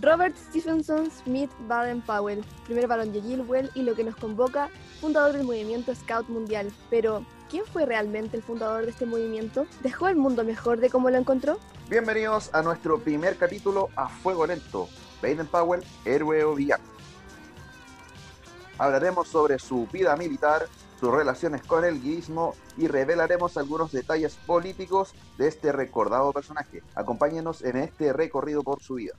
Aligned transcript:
Robert 0.00 0.34
Stephenson 0.36 1.08
Smith 1.08 1.50
Baden-Powell, 1.68 2.44
primer 2.64 2.88
varón 2.88 3.12
de 3.12 3.20
Gilwell 3.20 3.70
y 3.74 3.82
lo 3.82 3.94
que 3.94 4.02
nos 4.02 4.16
convoca, 4.16 4.68
fundador 5.00 5.32
del 5.32 5.44
movimiento 5.44 5.94
Scout 5.94 6.28
Mundial. 6.28 6.72
Pero, 6.90 7.24
¿quién 7.48 7.64
fue 7.66 7.86
realmente 7.86 8.36
el 8.36 8.42
fundador 8.42 8.84
de 8.84 8.90
este 8.90 9.06
movimiento? 9.06 9.66
¿Dejó 9.82 10.08
el 10.08 10.16
mundo 10.16 10.42
mejor 10.42 10.80
de 10.80 10.90
cómo 10.90 11.10
lo 11.10 11.18
encontró? 11.18 11.58
Bienvenidos 11.88 12.50
a 12.52 12.62
nuestro 12.62 12.98
primer 12.98 13.36
capítulo 13.36 13.88
a 13.94 14.08
Fuego 14.08 14.46
Lento, 14.46 14.88
Baden-Powell, 15.22 15.84
héroe 16.04 16.42
o 16.42 16.56
villano. 16.56 16.84
Hablaremos 18.78 19.28
sobre 19.28 19.60
su 19.60 19.86
vida 19.92 20.16
militar, 20.16 20.66
sus 20.98 21.12
relaciones 21.12 21.62
con 21.62 21.84
el 21.84 22.02
guismo 22.02 22.56
y 22.76 22.88
revelaremos 22.88 23.56
algunos 23.56 23.92
detalles 23.92 24.34
políticos 24.44 25.14
de 25.38 25.46
este 25.46 25.70
recordado 25.70 26.32
personaje. 26.32 26.82
Acompáñenos 26.96 27.62
en 27.62 27.76
este 27.76 28.12
recorrido 28.12 28.64
por 28.64 28.82
su 28.82 28.94
vida. 28.94 29.14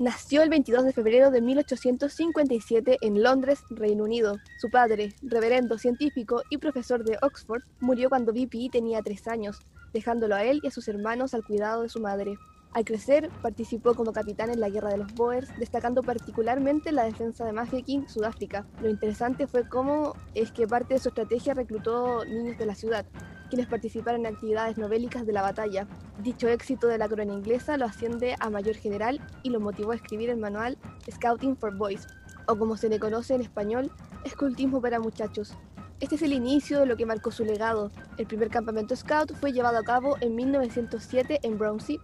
Nació 0.00 0.42
el 0.42 0.48
22 0.48 0.84
de 0.84 0.92
febrero 0.92 1.32
de 1.32 1.40
1857 1.40 2.98
en 3.00 3.20
Londres, 3.20 3.64
Reino 3.68 4.04
Unido. 4.04 4.36
Su 4.60 4.70
padre, 4.70 5.12
reverendo 5.22 5.76
científico 5.76 6.44
y 6.50 6.58
profesor 6.58 7.02
de 7.02 7.18
Oxford, 7.20 7.62
murió 7.80 8.08
cuando 8.08 8.32
B.P. 8.32 8.68
tenía 8.70 9.02
tres 9.02 9.26
años, 9.26 9.58
dejándolo 9.92 10.36
a 10.36 10.44
él 10.44 10.60
y 10.62 10.68
a 10.68 10.70
sus 10.70 10.86
hermanos 10.86 11.34
al 11.34 11.44
cuidado 11.44 11.82
de 11.82 11.88
su 11.88 11.98
madre. 11.98 12.38
Al 12.74 12.84
crecer, 12.84 13.28
participó 13.42 13.94
como 13.94 14.12
capitán 14.12 14.50
en 14.50 14.60
la 14.60 14.68
Guerra 14.68 14.90
de 14.90 14.98
los 14.98 15.12
Boers, 15.14 15.48
destacando 15.58 16.04
particularmente 16.04 16.92
la 16.92 17.02
defensa 17.02 17.44
de 17.44 17.52
Mafeking, 17.52 18.08
Sudáfrica. 18.08 18.66
Lo 18.80 18.88
interesante 18.88 19.48
fue 19.48 19.68
cómo 19.68 20.14
es 20.34 20.52
que 20.52 20.68
parte 20.68 20.94
de 20.94 21.00
su 21.00 21.08
estrategia 21.08 21.54
reclutó 21.54 22.24
niños 22.24 22.56
de 22.56 22.66
la 22.66 22.76
ciudad, 22.76 23.04
quienes 23.48 23.66
participaron 23.66 24.26
en 24.26 24.34
actividades 24.34 24.78
novélicas 24.78 25.26
de 25.26 25.32
la 25.32 25.42
batalla. 25.42 25.86
Dicho 26.22 26.48
éxito 26.48 26.86
de 26.86 26.98
la 26.98 27.08
corona 27.08 27.32
inglesa 27.32 27.76
lo 27.76 27.86
asciende 27.86 28.36
a 28.38 28.50
mayor 28.50 28.76
general 28.76 29.20
y 29.42 29.50
lo 29.50 29.60
motivó 29.60 29.92
a 29.92 29.96
escribir 29.96 30.30
el 30.30 30.36
manual 30.38 30.78
Scouting 31.10 31.56
for 31.56 31.76
Boys, 31.76 32.06
o 32.46 32.56
como 32.56 32.76
se 32.76 32.88
le 32.88 32.98
conoce 32.98 33.34
en 33.34 33.40
español, 33.40 33.90
Escultismo 34.24 34.80
para 34.80 35.00
Muchachos. 35.00 35.54
Este 36.00 36.14
es 36.14 36.22
el 36.22 36.32
inicio 36.32 36.78
de 36.78 36.86
lo 36.86 36.96
que 36.96 37.06
marcó 37.06 37.32
su 37.32 37.44
legado. 37.44 37.90
El 38.18 38.26
primer 38.26 38.50
campamento 38.50 38.94
scout 38.94 39.34
fue 39.34 39.52
llevado 39.52 39.78
a 39.78 39.82
cabo 39.82 40.16
en 40.20 40.36
1907 40.36 41.40
en 41.42 41.58
Brownsea, 41.58 41.98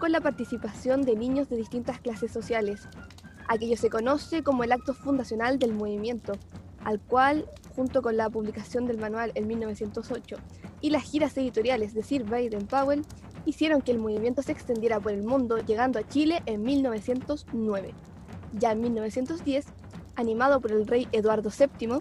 con 0.00 0.10
la 0.10 0.20
participación 0.20 1.02
de 1.02 1.14
niños 1.14 1.48
de 1.48 1.56
distintas 1.56 2.00
clases 2.00 2.32
sociales. 2.32 2.88
Aquello 3.46 3.76
se 3.76 3.90
conoce 3.90 4.42
como 4.42 4.64
el 4.64 4.72
acto 4.72 4.94
fundacional 4.94 5.58
del 5.58 5.74
movimiento, 5.74 6.32
al 6.84 7.00
cual, 7.00 7.46
junto 7.74 8.02
con 8.02 8.16
la 8.16 8.28
publicación 8.30 8.86
del 8.86 8.98
manual 8.98 9.32
en 9.34 9.46
1908 9.46 10.36
y 10.80 10.90
las 10.90 11.02
giras 11.02 11.36
editoriales 11.36 11.94
de 11.94 12.02
Sir 12.02 12.24
Baden 12.24 12.66
Powell, 12.66 13.04
hicieron 13.44 13.82
que 13.82 13.92
el 13.92 13.98
movimiento 13.98 14.42
se 14.42 14.52
extendiera 14.52 15.00
por 15.00 15.12
el 15.12 15.22
mundo, 15.22 15.58
llegando 15.58 15.98
a 15.98 16.06
Chile 16.06 16.42
en 16.46 16.62
1909. 16.62 17.94
Ya 18.58 18.72
en 18.72 18.80
1910, 18.80 19.66
animado 20.16 20.60
por 20.60 20.72
el 20.72 20.86
rey 20.86 21.08
Eduardo 21.12 21.50
VII, 21.50 21.98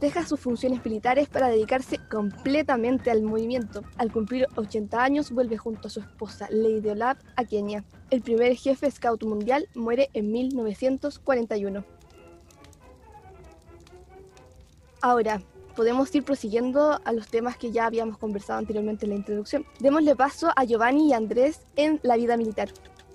deja 0.00 0.26
sus 0.26 0.40
funciones 0.40 0.84
militares 0.84 1.28
para 1.28 1.48
dedicarse 1.48 1.98
completamente 2.10 3.10
al 3.10 3.22
movimiento. 3.22 3.82
Al 3.98 4.10
cumplir 4.12 4.48
80 4.56 5.02
años, 5.02 5.30
vuelve 5.30 5.56
junto 5.56 5.86
a 5.86 5.90
su 5.90 6.00
esposa 6.00 6.48
Lady 6.50 6.88
Olaf 6.88 7.18
a 7.36 7.44
Kenia. 7.44 7.84
El 8.10 8.20
primer 8.20 8.54
jefe 8.56 8.90
scout 8.90 9.22
mundial 9.22 9.68
muere 9.74 10.10
en 10.12 10.32
1941. 10.32 12.01
Ahora, 15.02 15.42
podemos 15.74 16.14
ir 16.14 16.22
prosiguiendo 16.22 17.00
a 17.04 17.12
los 17.12 17.26
temas 17.26 17.56
que 17.56 17.72
ya 17.72 17.86
habíamos 17.86 18.18
conversado 18.18 18.60
anteriormente 18.60 19.04
en 19.04 19.10
la 19.10 19.16
introducción. 19.16 19.66
Démosle 19.80 20.14
paso 20.14 20.52
a 20.54 20.64
Giovanni 20.64 21.08
y 21.08 21.12
Andrés 21.12 21.60
en 21.74 21.98
la 22.04 22.16
vida 22.16 22.36
militar. 22.36 22.68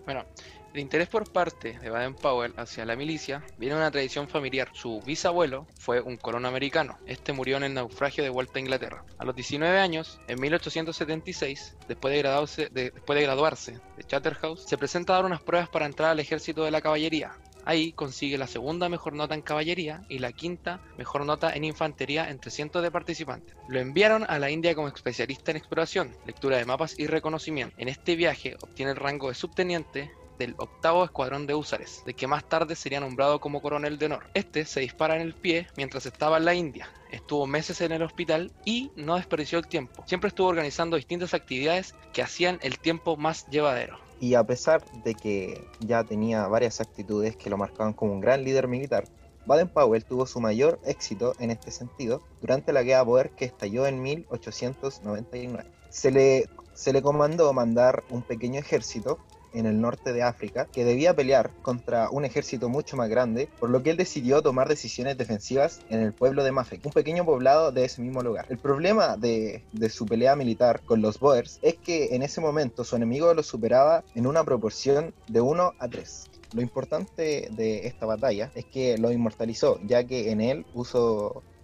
Bueno, 0.03 0.25
el 0.73 0.81
interés 0.81 1.08
por 1.08 1.31
parte 1.31 1.80
de 1.80 1.89
Baden-Powell 1.89 2.53
hacia 2.58 2.86
la 2.86 2.95
milicia 2.95 3.42
viene 3.58 3.75
de 3.75 3.81
una 3.81 3.89
tradición 3.92 4.27
familiar. 4.27 4.70
Su 4.73 5.02
bisabuelo 5.02 5.65
fue 5.80 6.02
un 6.02 6.17
colono 6.17 6.48
americano. 6.48 6.98
Este 7.05 7.31
murió 7.31 7.58
en 7.58 7.64
el 7.64 7.73
naufragio 7.73 8.23
de 8.23 8.30
vuelta 8.30 8.59
a 8.59 8.61
Inglaterra. 8.61 9.05
A 9.17 9.25
los 9.25 9.36
19 9.36 9.80
años, 9.80 10.19
en 10.27 10.39
1876, 10.42 11.77
después 11.87 12.14
de, 12.14 12.19
graduarse 12.19 12.69
de, 12.69 12.92
después 12.92 13.17
de 13.17 14.58
se 14.58 14.77
presenta 14.77 15.14
a 15.14 15.15
dar 15.15 15.25
unas 15.25 15.42
pruebas 15.42 15.69
para 15.69 15.86
entrar 15.86 16.11
al 16.11 16.19
ejército 16.19 16.64
de 16.64 16.71
la 16.71 16.81
caballería. 16.81 17.31
Ahí 17.67 17.92
consigue 17.92 18.38
la 18.38 18.48
segunda 18.48 18.88
mejor 18.88 19.11
nota 19.11 19.36
en 19.36 19.42
caballería 19.42 20.05
y 20.08 20.20
la 20.20 20.32
quinta 20.32 20.80
mejor 20.98 21.26
nota 21.26 21.54
en 21.54 21.66
infantería 21.66 22.30
entre 22.30 22.50
cientos 22.50 22.82
de 22.82 22.92
participantes. 22.92 23.58
Lo 23.67 23.82
enviaron 23.82 24.23
a 24.23 24.39
la 24.39 24.50
India 24.50 24.73
como 24.73 24.88
especialista 24.88 25.52
en 25.52 25.58
exploración, 25.58 26.16
lectura 26.26 26.55
de 26.55 26.66
mapas 26.66 26.98
y 26.98 27.08
reconocimiento. 27.08 27.76
En 27.78 27.89
este 27.89 28.16
viaje 28.16 28.55
obtiene 28.61 28.92
el 28.92 28.98
rango 28.98 29.28
de 29.28 29.36
subteniente 29.36 30.10
del 30.39 30.55
octavo 30.58 31.04
escuadrón 31.04 31.45
de 31.45 31.55
húsares, 31.55 32.04
de 32.05 32.14
que 32.14 32.26
más 32.26 32.48
tarde 32.48 32.73
sería 32.73 33.02
nombrado 33.02 33.42
como 33.42 33.61
coronel 33.61 33.98
de 33.98 34.05
honor. 34.05 34.30
Este 34.34 34.64
se 34.64 34.80
dispara 34.80 35.17
en 35.17 35.22
el 35.22 35.34
pie 35.34 35.67
mientras 35.76 36.05
estaba 36.05 36.38
en 36.38 36.45
la 36.45 36.54
India, 36.54 36.89
estuvo 37.11 37.48
meses 37.48 37.82
en 37.82 37.92
el 37.92 38.02
hospital 38.02 38.49
y 38.64 38.92
no 38.95 39.17
desperdició 39.17 39.60
el 39.60 39.67
tiempo. 39.67 40.05
Siempre 40.08 40.30
estuvo 40.30 40.48
organizando 40.48 40.95
distintas 40.95 41.34
actividades 41.34 41.95
que 42.14 42.22
hacían 42.22 42.60
el 42.61 42.80
tiempo 42.80 43.17
más 43.17 43.45
llevadero. 43.48 44.06
Y 44.20 44.33
a 44.33 44.44
pesar 44.44 44.83
de 45.04 45.14
que 45.14 45.67
ya 45.80 46.04
tenía 46.04 46.48
varias 46.48 46.82
actitudes 46.82 47.36
que 47.36 47.50
lo 47.50 47.58
marcaban 47.58 47.94
como 47.94 48.14
un 48.14 48.20
gran 48.20 48.44
líder 48.44 48.67
militar, 48.67 49.05
Baden-Powell 49.45 50.04
tuvo 50.04 50.26
su 50.26 50.42
mayor 50.42 50.80
éxito 50.83 51.33
en 51.39 51.52
este 51.52 51.72
sentido 51.72 52.22
durante 52.42 52.73
la 52.73 52.83
guerra 52.83 53.04
Boer 53.04 53.30
que 53.32 53.45
estalló 53.45 53.88
en 53.88 54.02
1899. 54.02 55.66
Se 55.89 56.11
le, 56.11 56.50
se 56.73 56.92
le 56.92 57.02
comandó 57.02 57.54
mandar 57.54 58.04
un 58.10 58.23
pequeño 58.23 58.60
ejército 58.60 59.20
en 59.57 59.65
el 59.65 59.81
norte 59.81 60.13
de 60.13 60.23
África 60.23 60.67
que 60.71 60.85
debía 60.85 61.13
pelear 61.13 61.51
contra 61.61 62.09
un 62.09 62.25
ejército 62.25 62.69
mucho 62.69 62.97
más 62.97 63.09
grande, 63.09 63.49
por 63.59 63.69
lo 63.69 63.83
que 63.83 63.91
él 63.91 63.97
decidió 63.97 64.41
tomar 64.41 64.67
decisiones 64.67 65.17
defensivas 65.17 65.81
en 65.89 65.99
el 65.99 66.13
pueblo 66.13 66.43
de 66.43 66.51
Mafek, 66.51 66.85
un 66.85 66.91
pequeño 66.91 67.25
poblado 67.25 67.71
de 67.71 67.85
ese 67.85 68.01
mismo 68.01 68.21
lugar. 68.21 68.45
El 68.49 68.57
problema 68.57 69.17
de, 69.17 69.63
su 69.89 70.05
pelea 70.05 70.35
militar 70.35 70.81
con 70.85 71.01
los 71.01 71.19
Boers 71.19 71.59
es 71.61 71.75
que 71.75 72.15
en 72.15 72.23
ese 72.23 72.41
momento 72.41 72.83
su 72.83 72.95
enemigo 72.95 73.33
lo 73.33 73.43
superaba 73.43 74.03
en 74.15 74.27
una 74.27 74.43
proporción 74.43 75.13
de 75.27 75.41
1 75.41 75.73
a 75.79 75.87
3. 75.87 76.25
Lo 76.53 76.61
importante 76.61 77.49
de 77.51 77.87
esta 77.87 78.05
batalla 78.05 78.51
es 78.55 78.65
que 78.65 78.97
lo 78.97 79.11
inmortalizó, 79.11 79.79
ya 79.85 80.05
que 80.05 80.31
en 80.31 80.41
él 80.41 80.65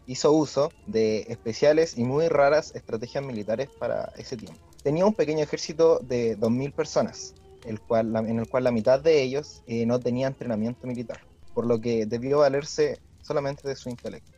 hizo 0.07 0.31
uso 0.31 0.71
de 0.87 1.25
especiales 1.29 1.97
y 1.97 2.03
muy 2.03 2.27
raras 2.27 2.75
estrategias 2.75 3.23
militares 3.23 3.69
para 3.79 4.11
ese 4.17 4.35
tiempo. 4.35 4.59
Tenía 4.83 5.05
un 5.05 5.13
pequeño 5.13 5.43
ejército 5.43 5.99
de 5.99 6.37
2.000 6.37 6.73
personas, 6.73 7.33
el 7.65 7.79
cual, 7.79 8.15
en 8.15 8.39
el 8.39 8.47
cual 8.47 8.63
la 8.63 8.71
mitad 8.71 8.99
de 8.99 9.21
ellos 9.21 9.63
eh, 9.67 9.85
no 9.85 9.99
tenía 9.99 10.27
entrenamiento 10.27 10.87
militar, 10.87 11.19
por 11.53 11.65
lo 11.65 11.79
que 11.79 12.05
debió 12.05 12.39
valerse 12.39 12.99
solamente 13.21 13.67
de 13.67 13.75
su 13.75 13.89
intelecto. 13.89 14.31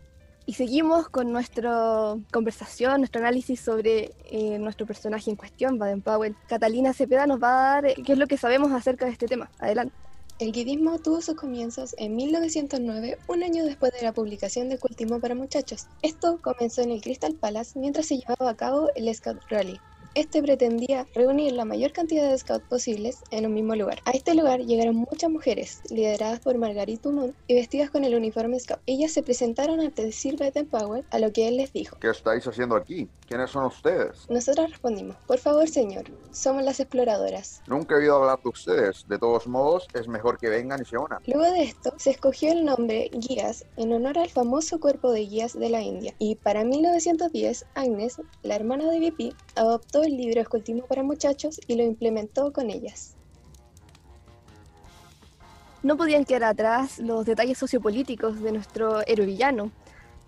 Y 0.47 0.53
seguimos 0.53 1.09
con 1.09 1.31
nuestra 1.31 2.15
conversación, 2.31 3.01
nuestro 3.01 3.19
análisis 3.19 3.59
sobre 3.59 4.11
eh, 4.25 4.59
nuestro 4.59 4.85
personaje 4.85 5.31
en 5.31 5.35
cuestión, 5.35 5.79
Baden-Powell. 5.79 6.35
Catalina 6.47 6.93
Cepeda 6.93 7.25
nos 7.25 7.41
va 7.41 7.49
a 7.49 7.73
dar 7.73 7.85
eh, 7.87 7.95
qué 8.05 8.13
es 8.13 8.19
lo 8.19 8.27
que 8.27 8.37
sabemos 8.37 8.71
acerca 8.71 9.05
de 9.05 9.11
este 9.11 9.25
tema. 9.25 9.49
Adelante. 9.57 9.95
El 10.37 10.51
guidismo 10.51 10.99
tuvo 10.99 11.21
sus 11.21 11.35
comienzos 11.35 11.95
en 11.97 12.15
1909, 12.15 13.17
un 13.27 13.41
año 13.41 13.63
después 13.63 13.93
de 13.93 14.01
la 14.01 14.11
publicación 14.11 14.69
de 14.69 14.77
Cultismo 14.77 15.19
para 15.19 15.33
Muchachos. 15.33 15.87
Esto 16.01 16.39
comenzó 16.41 16.81
en 16.81 16.91
el 16.91 17.01
Crystal 17.01 17.33
Palace 17.33 17.79
mientras 17.79 18.07
se 18.07 18.17
llevaba 18.17 18.51
a 18.51 18.57
cabo 18.57 18.89
el 18.95 19.13
Scout 19.15 19.41
Rally, 19.49 19.79
este 20.15 20.41
pretendía 20.41 21.05
reunir 21.13 21.51
la 21.51 21.65
mayor 21.65 21.91
cantidad 21.91 22.29
de 22.29 22.37
scouts 22.37 22.65
posibles 22.67 23.21
en 23.31 23.45
un 23.45 23.53
mismo 23.53 23.75
lugar. 23.75 23.99
A 24.05 24.11
este 24.11 24.33
lugar 24.33 24.61
llegaron 24.61 24.95
muchas 24.95 25.29
mujeres, 25.29 25.81
lideradas 25.89 26.39
por 26.39 26.57
Marguerite 26.57 27.01
Dumont 27.03 27.35
y 27.47 27.55
vestidas 27.55 27.89
con 27.89 28.05
el 28.05 28.15
uniforme 28.15 28.57
scout. 28.59 28.79
Ellas 28.85 29.11
se 29.11 29.23
presentaron 29.23 29.81
ante 29.81 30.11
Sir 30.13 30.37
Power, 30.71 31.03
a 31.11 31.19
lo 31.19 31.33
que 31.33 31.49
él 31.49 31.57
les 31.57 31.73
dijo. 31.73 31.97
¿Qué 31.99 32.09
estáis 32.09 32.47
haciendo 32.47 32.75
aquí? 32.75 33.09
¿Quiénes 33.27 33.51
son 33.51 33.65
ustedes? 33.65 34.29
Nosotras 34.29 34.69
respondimos, 34.69 35.17
por 35.27 35.39
favor 35.39 35.67
señor, 35.67 36.05
somos 36.31 36.63
las 36.63 36.79
exploradoras. 36.79 37.61
Nunca 37.67 37.95
he 37.95 37.97
oído 37.97 38.15
hablar 38.15 38.39
de 38.41 38.49
ustedes. 38.49 39.05
De 39.09 39.19
todos 39.19 39.47
modos, 39.47 39.87
es 39.93 40.07
mejor 40.07 40.37
que 40.37 40.47
vengan 40.47 40.81
y 40.81 40.85
se 40.85 40.97
unan. 40.97 41.21
Luego 41.27 41.51
de 41.51 41.63
esto, 41.63 41.93
se 41.97 42.11
escogió 42.11 42.53
el 42.53 42.63
nombre 42.63 43.09
guías 43.13 43.65
en 43.75 43.91
honor 43.91 44.17
al 44.17 44.29
famoso 44.29 44.79
cuerpo 44.79 45.11
de 45.11 45.25
guías 45.25 45.59
de 45.59 45.69
la 45.69 45.81
India. 45.81 46.13
Y 46.19 46.35
para 46.35 46.63
1910, 46.63 47.65
Agnes, 47.75 48.21
la 48.43 48.55
hermana 48.55 48.89
de 48.89 48.99
VP, 48.99 49.33
adoptó 49.55 50.04
el 50.05 50.17
libro 50.17 50.41
Escultismo 50.41 50.85
para 50.85 51.03
Muchachos 51.03 51.59
y 51.67 51.75
lo 51.75 51.83
implementó 51.83 52.53
con 52.53 52.69
ellas. 52.69 53.15
No 55.83 55.97
podían 55.97 56.25
quedar 56.25 56.45
atrás 56.45 56.99
los 56.99 57.25
detalles 57.25 57.57
sociopolíticos 57.57 58.41
de 58.41 58.51
nuestro 58.51 59.05
héroe 59.05 59.25
villano, 59.25 59.71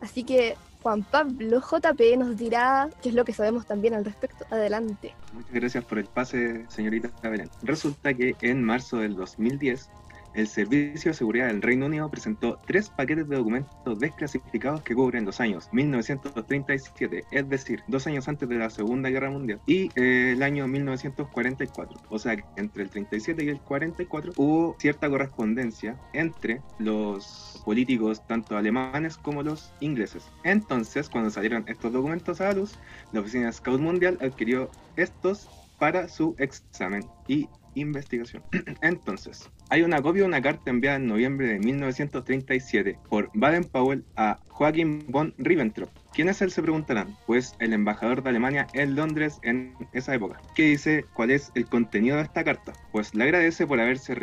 así 0.01 0.23
que 0.23 0.55
Juan 0.83 1.03
Pablo 1.03 1.61
JP 1.61 1.99
nos 2.17 2.37
dirá 2.37 2.89
qué 3.01 3.09
es 3.09 3.15
lo 3.15 3.25
que 3.25 3.33
sabemos 3.33 3.65
también 3.65 3.93
al 3.93 4.05
respecto. 4.05 4.45
Adelante. 4.51 5.13
Muchas 5.33 5.51
gracias 5.51 5.83
por 5.85 5.99
el 5.99 6.05
pase, 6.05 6.65
señorita 6.69 7.09
Belén. 7.23 7.49
Resulta 7.63 8.13
que 8.13 8.35
en 8.41 8.63
marzo 8.63 8.97
del 8.97 9.15
2010 9.15 9.89
el 10.37 10.47
Servicio 10.47 11.11
de 11.11 11.17
Seguridad 11.17 11.47
del 11.47 11.63
Reino 11.63 11.87
Unido 11.87 12.09
presentó 12.09 12.59
tres 12.67 12.89
paquetes 12.89 13.27
de 13.27 13.37
documentos 13.37 13.99
desclasificados 13.99 14.83
que 14.83 14.93
cubren 14.93 15.25
los 15.25 15.41
años 15.41 15.67
1937, 15.71 17.25
es 17.31 17.49
decir, 17.49 17.81
dos 17.87 18.05
años 18.05 18.27
antes 18.27 18.47
de 18.47 18.55
la 18.55 18.69
Segunda 18.69 19.09
Guerra 19.09 19.31
Mundial, 19.31 19.59
y 19.65 19.89
eh, 19.95 20.33
el 20.33 20.43
año 20.43 20.67
1944. 20.67 22.01
O 22.09 22.19
sea 22.19 22.37
que 22.37 22.43
entre 22.55 22.83
el 22.83 22.89
37 22.91 23.43
y 23.43 23.49
el 23.49 23.59
44 23.59 24.33
hubo 24.37 24.75
cierta 24.79 25.09
correspondencia 25.09 25.99
entre 26.13 26.61
los 26.77 27.59
políticos 27.65 28.25
tanto 28.27 28.55
alemanes 28.55 29.17
como 29.17 29.41
los 29.41 29.73
ingleses. 29.79 30.29
Entonces, 30.43 31.09
cuando 31.09 31.31
salieron 31.31 31.65
estos 31.67 31.91
documentos 31.91 32.41
a 32.41 32.45
la 32.45 32.53
luz, 32.53 32.77
la 33.11 33.21
Oficina 33.21 33.51
Scout 33.51 33.81
Mundial 33.81 34.19
adquirió 34.21 34.69
estos 34.97 35.49
para 35.79 36.07
su 36.07 36.35
examen 36.37 37.03
y 37.27 37.47
investigación. 37.79 38.43
Entonces, 38.81 39.49
hay 39.69 39.81
una 39.81 40.01
copia 40.01 40.21
de 40.21 40.27
una 40.27 40.41
carta 40.41 40.69
enviada 40.69 40.97
en 40.97 41.07
noviembre 41.07 41.47
de 41.47 41.59
1937 41.59 42.99
por 43.09 43.29
Baden-Powell 43.33 44.03
a 44.15 44.39
Joachim 44.49 45.03
von 45.07 45.33
Ribbentrop. 45.37 45.89
¿Quién 46.13 46.29
es 46.29 46.41
él? 46.41 46.51
Se 46.51 46.61
preguntarán. 46.61 47.15
Pues 47.27 47.55
el 47.59 47.73
embajador 47.73 48.23
de 48.23 48.29
Alemania 48.29 48.67
en 48.73 48.95
Londres 48.95 49.39
en 49.43 49.73
esa 49.93 50.15
época. 50.15 50.41
¿Qué 50.55 50.63
dice? 50.63 51.05
¿Cuál 51.13 51.31
es 51.31 51.51
el 51.55 51.67
contenido 51.67 52.17
de 52.17 52.23
esta 52.23 52.43
carta? 52.43 52.73
Pues 52.91 53.13
le 53.13 53.23
agradece 53.23 53.67
por 53.67 53.79
haberse 53.79 54.15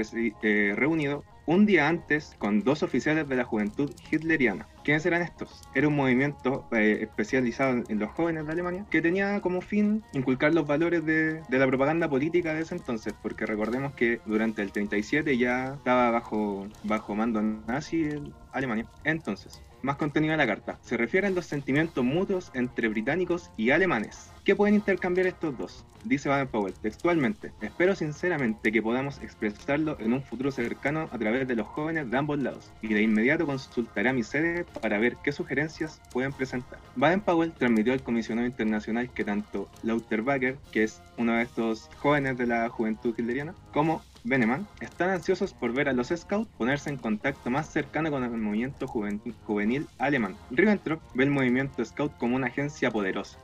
eh, 0.42 0.72
reunido 0.76 1.24
un 1.46 1.66
día 1.66 1.88
antes 1.88 2.34
con 2.38 2.62
dos 2.62 2.82
oficiales 2.82 3.28
de 3.28 3.36
la 3.36 3.44
juventud 3.44 3.90
hitleriana. 4.10 4.66
¿Quiénes 4.82 5.06
eran 5.06 5.22
estos? 5.22 5.62
Era 5.74 5.88
un 5.88 5.96
movimiento 5.96 6.66
eh, 6.72 6.98
especializado 7.02 7.82
en 7.88 7.98
los 7.98 8.10
jóvenes 8.10 8.46
de 8.46 8.52
Alemania 8.52 8.86
que 8.90 9.00
tenía 9.00 9.40
como 9.40 9.60
fin 9.60 10.02
inculcar 10.12 10.52
los 10.52 10.66
valores 10.66 11.04
de, 11.04 11.40
de, 11.48 11.58
la 11.58 11.66
propaganda 11.66 12.08
política 12.08 12.54
de 12.54 12.62
ese 12.62 12.74
entonces, 12.74 13.14
porque 13.22 13.46
recordemos 13.46 13.94
que 13.94 14.20
durante 14.26 14.62
el 14.62 14.72
37 14.72 15.36
ya 15.38 15.74
estaba 15.74 16.10
bajo, 16.10 16.66
bajo 16.82 17.14
mando 17.14 17.42
nazi 17.42 18.04
en 18.04 18.34
Alemania. 18.52 18.86
Entonces, 19.04 19.62
más 19.84 19.96
contenido 19.96 20.32
de 20.32 20.38
la 20.38 20.46
carta. 20.46 20.78
Se 20.82 20.96
refiere 20.96 21.26
a 21.26 21.30
los 21.30 21.46
sentimientos 21.46 22.04
mutuos 22.04 22.50
entre 22.54 22.88
británicos 22.88 23.50
y 23.56 23.70
alemanes. 23.70 24.30
¿Qué 24.42 24.56
pueden 24.56 24.74
intercambiar 24.74 25.26
estos 25.26 25.56
dos? 25.56 25.84
Dice 26.04 26.28
Baden-Powell 26.28 26.74
textualmente, 26.74 27.52
espero 27.62 27.94
sinceramente 27.94 28.72
que 28.72 28.82
podamos 28.82 29.22
expresarlo 29.22 29.96
en 30.00 30.12
un 30.12 30.22
futuro 30.22 30.50
cercano 30.50 31.08
a 31.10 31.18
través 31.18 31.48
de 31.48 31.56
los 31.56 31.66
jóvenes 31.66 32.10
de 32.10 32.18
ambos 32.18 32.38
lados 32.38 32.70
y 32.82 32.88
de 32.88 33.00
inmediato 33.00 33.46
consultaré 33.46 34.10
a 34.10 34.12
mi 34.12 34.22
sede 34.22 34.66
para 34.82 34.98
ver 34.98 35.16
qué 35.22 35.32
sugerencias 35.32 36.02
pueden 36.12 36.32
presentar. 36.32 36.78
Baden-Powell 36.96 37.52
transmitió 37.52 37.94
al 37.94 38.02
comisionado 38.02 38.46
internacional 38.46 39.10
que 39.10 39.24
tanto 39.24 39.70
Lauterbach, 39.82 40.56
que 40.72 40.82
es 40.82 41.00
uno 41.16 41.36
de 41.36 41.42
estos 41.42 41.88
jóvenes 41.98 42.36
de 42.36 42.46
la 42.46 42.68
juventud 42.68 43.14
hitleriana, 43.16 43.54
como 43.72 44.02
Beneman 44.26 44.66
están 44.80 45.10
ansiosos 45.10 45.52
por 45.52 45.74
ver 45.74 45.86
a 45.90 45.92
los 45.92 46.08
Scouts 46.08 46.50
ponerse 46.56 46.88
en 46.88 46.96
contacto 46.96 47.50
más 47.50 47.70
cercano 47.70 48.10
con 48.10 48.24
el 48.24 48.30
movimiento 48.30 48.86
juvenil, 48.86 49.86
alemán. 49.98 50.34
Ribbentrop 50.50 51.02
ve 51.14 51.24
el 51.24 51.30
movimiento 51.30 51.84
Scout 51.84 52.16
como 52.16 52.36
una 52.36 52.46
agencia 52.46 52.90
poderosa. 52.90 53.38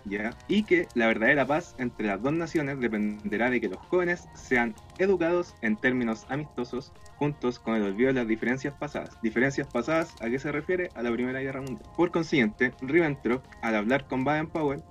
Y 0.48 0.62
que 0.62 0.88
la 0.94 1.06
verdadera 1.06 1.46
paz 1.46 1.74
entre 1.78 2.06
las 2.06 2.22
dos 2.22 2.32
naciones 2.32 2.80
dependerá 2.80 3.50
de 3.50 3.60
que 3.60 3.68
los 3.68 3.78
jóvenes 3.78 4.26
sean 4.34 4.74
educados 4.96 5.54
en 5.60 5.76
términos 5.76 6.24
amistosos, 6.30 6.92
juntos 7.16 7.58
con 7.58 7.74
el 7.74 7.82
olvido 7.82 8.08
de 8.08 8.14
las 8.14 8.28
diferencias 8.28 8.72
pasadas. 8.72 9.20
Diferencias 9.20 9.66
pasadas, 9.66 10.14
¿a 10.22 10.30
qué 10.30 10.38
se 10.38 10.50
refiere? 10.50 10.88
A 10.94 11.02
la 11.02 11.12
Primera 11.12 11.40
Guerra 11.40 11.60
Mundial. 11.60 11.90
Por 11.94 12.10
consiguiente, 12.10 12.72
Ribbentrop, 12.80 13.44
al 13.60 13.74
hablar 13.74 14.08
con 14.08 14.24
Baden-Powell, 14.24 14.82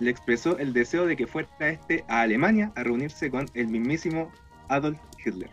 le 0.00 0.10
expresó 0.10 0.58
el 0.58 0.72
deseo 0.72 1.06
de 1.06 1.16
que 1.16 1.28
fuera 1.28 1.48
este 1.60 2.04
a 2.08 2.22
Alemania 2.22 2.72
a 2.74 2.82
reunirse 2.82 3.30
con 3.30 3.46
el 3.54 3.68
mismísimo 3.68 4.32
Adolf 4.68 4.98
Hitler. 5.24 5.50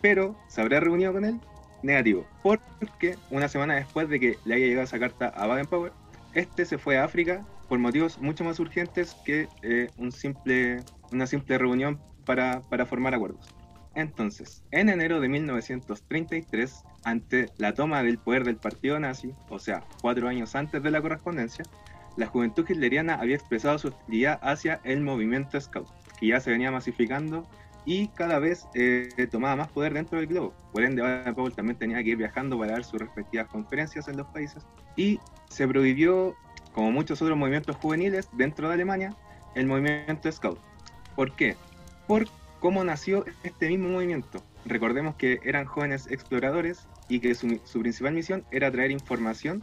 Pero, 0.00 0.36
¿se 0.48 0.60
habrá 0.60 0.80
reunido 0.80 1.12
con 1.12 1.24
él? 1.24 1.40
Negativo, 1.82 2.26
porque 2.42 3.16
una 3.30 3.48
semana 3.48 3.74
después 3.74 4.08
de 4.08 4.18
que 4.18 4.38
le 4.44 4.54
haya 4.54 4.66
llegado 4.66 4.84
esa 4.84 4.98
carta 4.98 5.28
a 5.28 5.46
Baden-Powell, 5.46 5.92
este 6.34 6.64
se 6.64 6.78
fue 6.78 6.98
a 6.98 7.04
África 7.04 7.44
por 7.68 7.78
motivos 7.78 8.18
mucho 8.18 8.44
más 8.44 8.58
urgentes 8.58 9.16
que 9.24 9.48
eh, 9.62 9.88
un 9.98 10.12
simple, 10.12 10.82
una 11.12 11.26
simple 11.26 11.58
reunión 11.58 12.00
para, 12.24 12.62
para 12.62 12.86
formar 12.86 13.14
acuerdos. 13.14 13.54
Entonces, 13.94 14.64
en 14.72 14.88
enero 14.88 15.20
de 15.20 15.28
1933, 15.28 16.84
ante 17.04 17.50
la 17.58 17.74
toma 17.74 18.02
del 18.02 18.18
poder 18.18 18.44
del 18.44 18.56
partido 18.56 18.98
nazi, 18.98 19.32
o 19.48 19.58
sea, 19.58 19.84
cuatro 20.02 20.28
años 20.28 20.54
antes 20.56 20.82
de 20.82 20.90
la 20.90 21.00
correspondencia, 21.00 21.64
la 22.16 22.26
juventud 22.26 22.68
hitleriana 22.68 23.14
había 23.14 23.36
expresado 23.36 23.78
su 23.78 23.88
hostilidad 23.88 24.38
hacia 24.42 24.80
el 24.84 25.00
movimiento 25.00 25.60
Scout, 25.60 25.88
que 26.18 26.28
ya 26.28 26.40
se 26.40 26.50
venía 26.50 26.70
masificando 26.70 27.46
y 27.84 28.08
cada 28.08 28.38
vez 28.38 28.66
eh, 28.74 29.28
tomaba 29.30 29.56
más 29.56 29.68
poder 29.68 29.94
dentro 29.94 30.18
del 30.18 30.26
globo. 30.26 30.54
Por 30.72 30.84
ende, 30.84 31.02
Baden-Powell 31.02 31.54
también 31.54 31.78
tenía 31.78 32.02
que 32.02 32.10
ir 32.10 32.16
viajando 32.16 32.58
para 32.58 32.72
dar 32.72 32.84
sus 32.84 33.00
respectivas 33.00 33.48
conferencias 33.48 34.08
en 34.08 34.16
los 34.16 34.26
países. 34.28 34.64
Y 34.96 35.20
se 35.48 35.68
prohibió, 35.68 36.34
como 36.72 36.90
muchos 36.90 37.20
otros 37.20 37.36
movimientos 37.36 37.76
juveniles 37.76 38.28
dentro 38.32 38.68
de 38.68 38.74
Alemania, 38.74 39.14
el 39.54 39.66
movimiento 39.66 40.30
Scout. 40.32 40.58
¿Por 41.14 41.32
qué? 41.36 41.56
Por 42.06 42.26
cómo 42.60 42.82
nació 42.84 43.24
este 43.42 43.68
mismo 43.68 43.88
movimiento. 43.88 44.42
Recordemos 44.64 45.16
que 45.16 45.40
eran 45.44 45.66
jóvenes 45.66 46.10
exploradores 46.10 46.88
y 47.08 47.20
que 47.20 47.34
su, 47.34 47.60
su 47.64 47.80
principal 47.80 48.14
misión 48.14 48.44
era 48.50 48.70
traer 48.70 48.90
información 48.90 49.62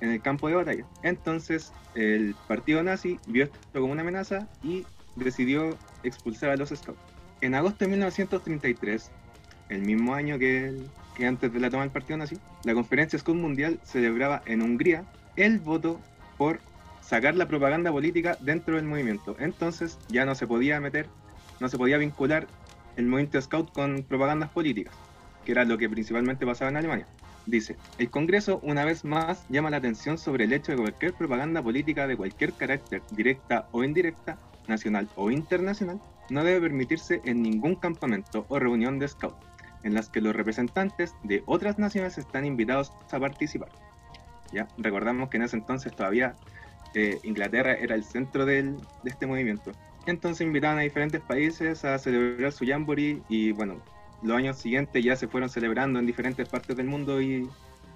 en 0.00 0.10
el 0.10 0.22
campo 0.22 0.48
de 0.48 0.54
batalla. 0.54 0.84
Entonces, 1.02 1.72
el 1.96 2.36
partido 2.46 2.82
nazi 2.84 3.18
vio 3.26 3.44
esto 3.44 3.58
como 3.72 3.92
una 3.92 4.02
amenaza 4.02 4.48
y 4.62 4.86
decidió 5.16 5.76
expulsar 6.04 6.50
a 6.50 6.56
los 6.56 6.68
scouts. 6.68 7.17
En 7.40 7.54
agosto 7.54 7.84
de 7.84 7.90
1933, 7.92 9.10
el 9.68 9.82
mismo 9.82 10.14
año 10.14 10.38
que, 10.38 10.74
antes 11.24 11.52
de 11.52 11.60
la 11.60 11.70
toma 11.70 11.84
del 11.84 11.92
partido 11.92 12.16
nazi, 12.16 12.36
la 12.64 12.74
conferencia 12.74 13.18
Scout 13.18 13.38
Mundial 13.38 13.78
celebraba 13.84 14.42
en 14.46 14.60
Hungría 14.60 15.04
el 15.36 15.58
voto 15.60 16.00
por 16.36 16.58
sacar 17.00 17.36
la 17.36 17.46
propaganda 17.46 17.92
política 17.92 18.36
dentro 18.40 18.74
del 18.74 18.86
movimiento. 18.86 19.36
Entonces 19.38 19.98
ya 20.08 20.24
no 20.24 20.34
se 20.34 20.48
podía 20.48 20.80
meter, 20.80 21.08
no 21.60 21.68
se 21.68 21.78
podía 21.78 21.96
vincular 21.96 22.48
el 22.96 23.06
movimiento 23.06 23.40
Scout 23.40 23.72
con 23.72 24.02
propagandas 24.02 24.50
políticas, 24.50 24.94
que 25.44 25.52
era 25.52 25.64
lo 25.64 25.78
que 25.78 25.88
principalmente 25.88 26.44
pasaba 26.44 26.72
en 26.72 26.76
Alemania. 26.76 27.06
Dice, 27.46 27.76
el 27.98 28.10
Congreso 28.10 28.58
una 28.64 28.84
vez 28.84 29.04
más 29.04 29.46
llama 29.48 29.70
la 29.70 29.76
atención 29.76 30.18
sobre 30.18 30.44
el 30.44 30.52
hecho 30.52 30.72
de 30.72 30.76
que 30.76 30.82
cualquier 30.82 31.14
propaganda 31.14 31.62
política 31.62 32.08
de 32.08 32.16
cualquier 32.16 32.52
carácter, 32.54 33.02
directa 33.12 33.68
o 33.70 33.84
indirecta, 33.84 34.38
nacional 34.66 35.08
o 35.14 35.30
internacional, 35.30 36.00
no 36.30 36.44
debe 36.44 36.60
permitirse 36.60 37.20
en 37.24 37.42
ningún 37.42 37.74
campamento 37.76 38.46
o 38.48 38.58
reunión 38.58 38.98
de 38.98 39.08
scout, 39.08 39.36
en 39.82 39.94
las 39.94 40.08
que 40.08 40.20
los 40.20 40.34
representantes 40.34 41.14
de 41.22 41.42
otras 41.46 41.78
naciones 41.78 42.18
están 42.18 42.44
invitados 42.44 42.92
a 43.10 43.18
participar. 43.18 43.70
¿Ya? 44.52 44.66
Recordamos 44.78 45.28
que 45.28 45.36
en 45.36 45.42
ese 45.44 45.56
entonces 45.56 45.94
todavía 45.94 46.34
eh, 46.94 47.18
Inglaterra 47.22 47.74
era 47.74 47.94
el 47.94 48.04
centro 48.04 48.46
de 48.46 48.74
este 49.04 49.26
movimiento. 49.26 49.72
Entonces 50.06 50.46
invitaban 50.46 50.78
a 50.78 50.82
diferentes 50.82 51.20
países 51.20 51.84
a 51.84 51.98
celebrar 51.98 52.52
su 52.52 52.66
Jamboree 52.66 53.20
y 53.28 53.52
bueno, 53.52 53.76
los 54.22 54.36
años 54.36 54.56
siguientes 54.56 55.04
ya 55.04 55.16
se 55.16 55.28
fueron 55.28 55.50
celebrando 55.50 55.98
en 55.98 56.06
diferentes 56.06 56.48
partes 56.48 56.76
del 56.76 56.86
mundo 56.86 57.20
y 57.20 57.48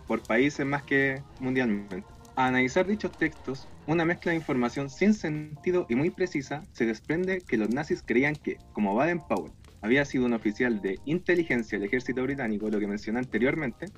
por 0.06 0.22
países 0.22 0.66
más 0.66 0.82
que 0.82 1.22
mundialmente. 1.40 2.04
A 2.34 2.46
analizar 2.46 2.86
dichos 2.86 3.12
textos, 3.12 3.68
una 3.86 4.06
mezcla 4.06 4.30
de 4.30 4.38
información 4.38 4.88
sin 4.88 5.12
sentido 5.12 5.84
y 5.90 5.96
muy 5.96 6.08
precisa, 6.08 6.62
se 6.72 6.86
desprende 6.86 7.42
que 7.46 7.58
los 7.58 7.68
nazis 7.68 8.02
creían 8.02 8.36
que, 8.36 8.56
como 8.72 8.94
Baden-Powell 8.94 9.52
había 9.82 10.04
sido 10.06 10.24
un 10.24 10.32
oficial 10.32 10.80
de 10.80 10.98
inteligencia 11.04 11.78
del 11.78 11.88
ejército 11.88 12.22
británico, 12.22 12.70
lo 12.70 12.80
que 12.80 12.86
mencioné 12.86 13.18
anteriormente, 13.18 13.90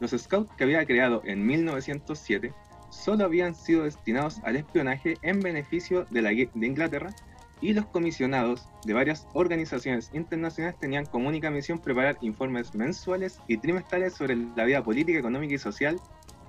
los 0.00 0.10
scouts 0.10 0.52
que 0.56 0.64
había 0.64 0.84
creado 0.84 1.22
en 1.24 1.46
1907 1.46 2.52
solo 2.90 3.24
habían 3.24 3.54
sido 3.54 3.84
destinados 3.84 4.38
al 4.44 4.56
espionaje 4.56 5.16
en 5.22 5.40
beneficio 5.40 6.06
de, 6.10 6.22
la, 6.22 6.30
de 6.30 6.66
Inglaterra 6.66 7.14
y 7.62 7.72
los 7.72 7.86
comisionados 7.86 8.68
de 8.84 8.92
varias 8.92 9.26
organizaciones 9.32 10.10
internacionales 10.12 10.78
tenían 10.78 11.06
como 11.06 11.28
única 11.28 11.50
misión 11.50 11.78
preparar 11.78 12.18
informes 12.20 12.74
mensuales 12.74 13.40
y 13.48 13.56
trimestrales 13.56 14.14
sobre 14.14 14.36
la 14.36 14.64
vida 14.64 14.82
política, 14.82 15.18
económica 15.18 15.54
y 15.54 15.58
social 15.58 15.98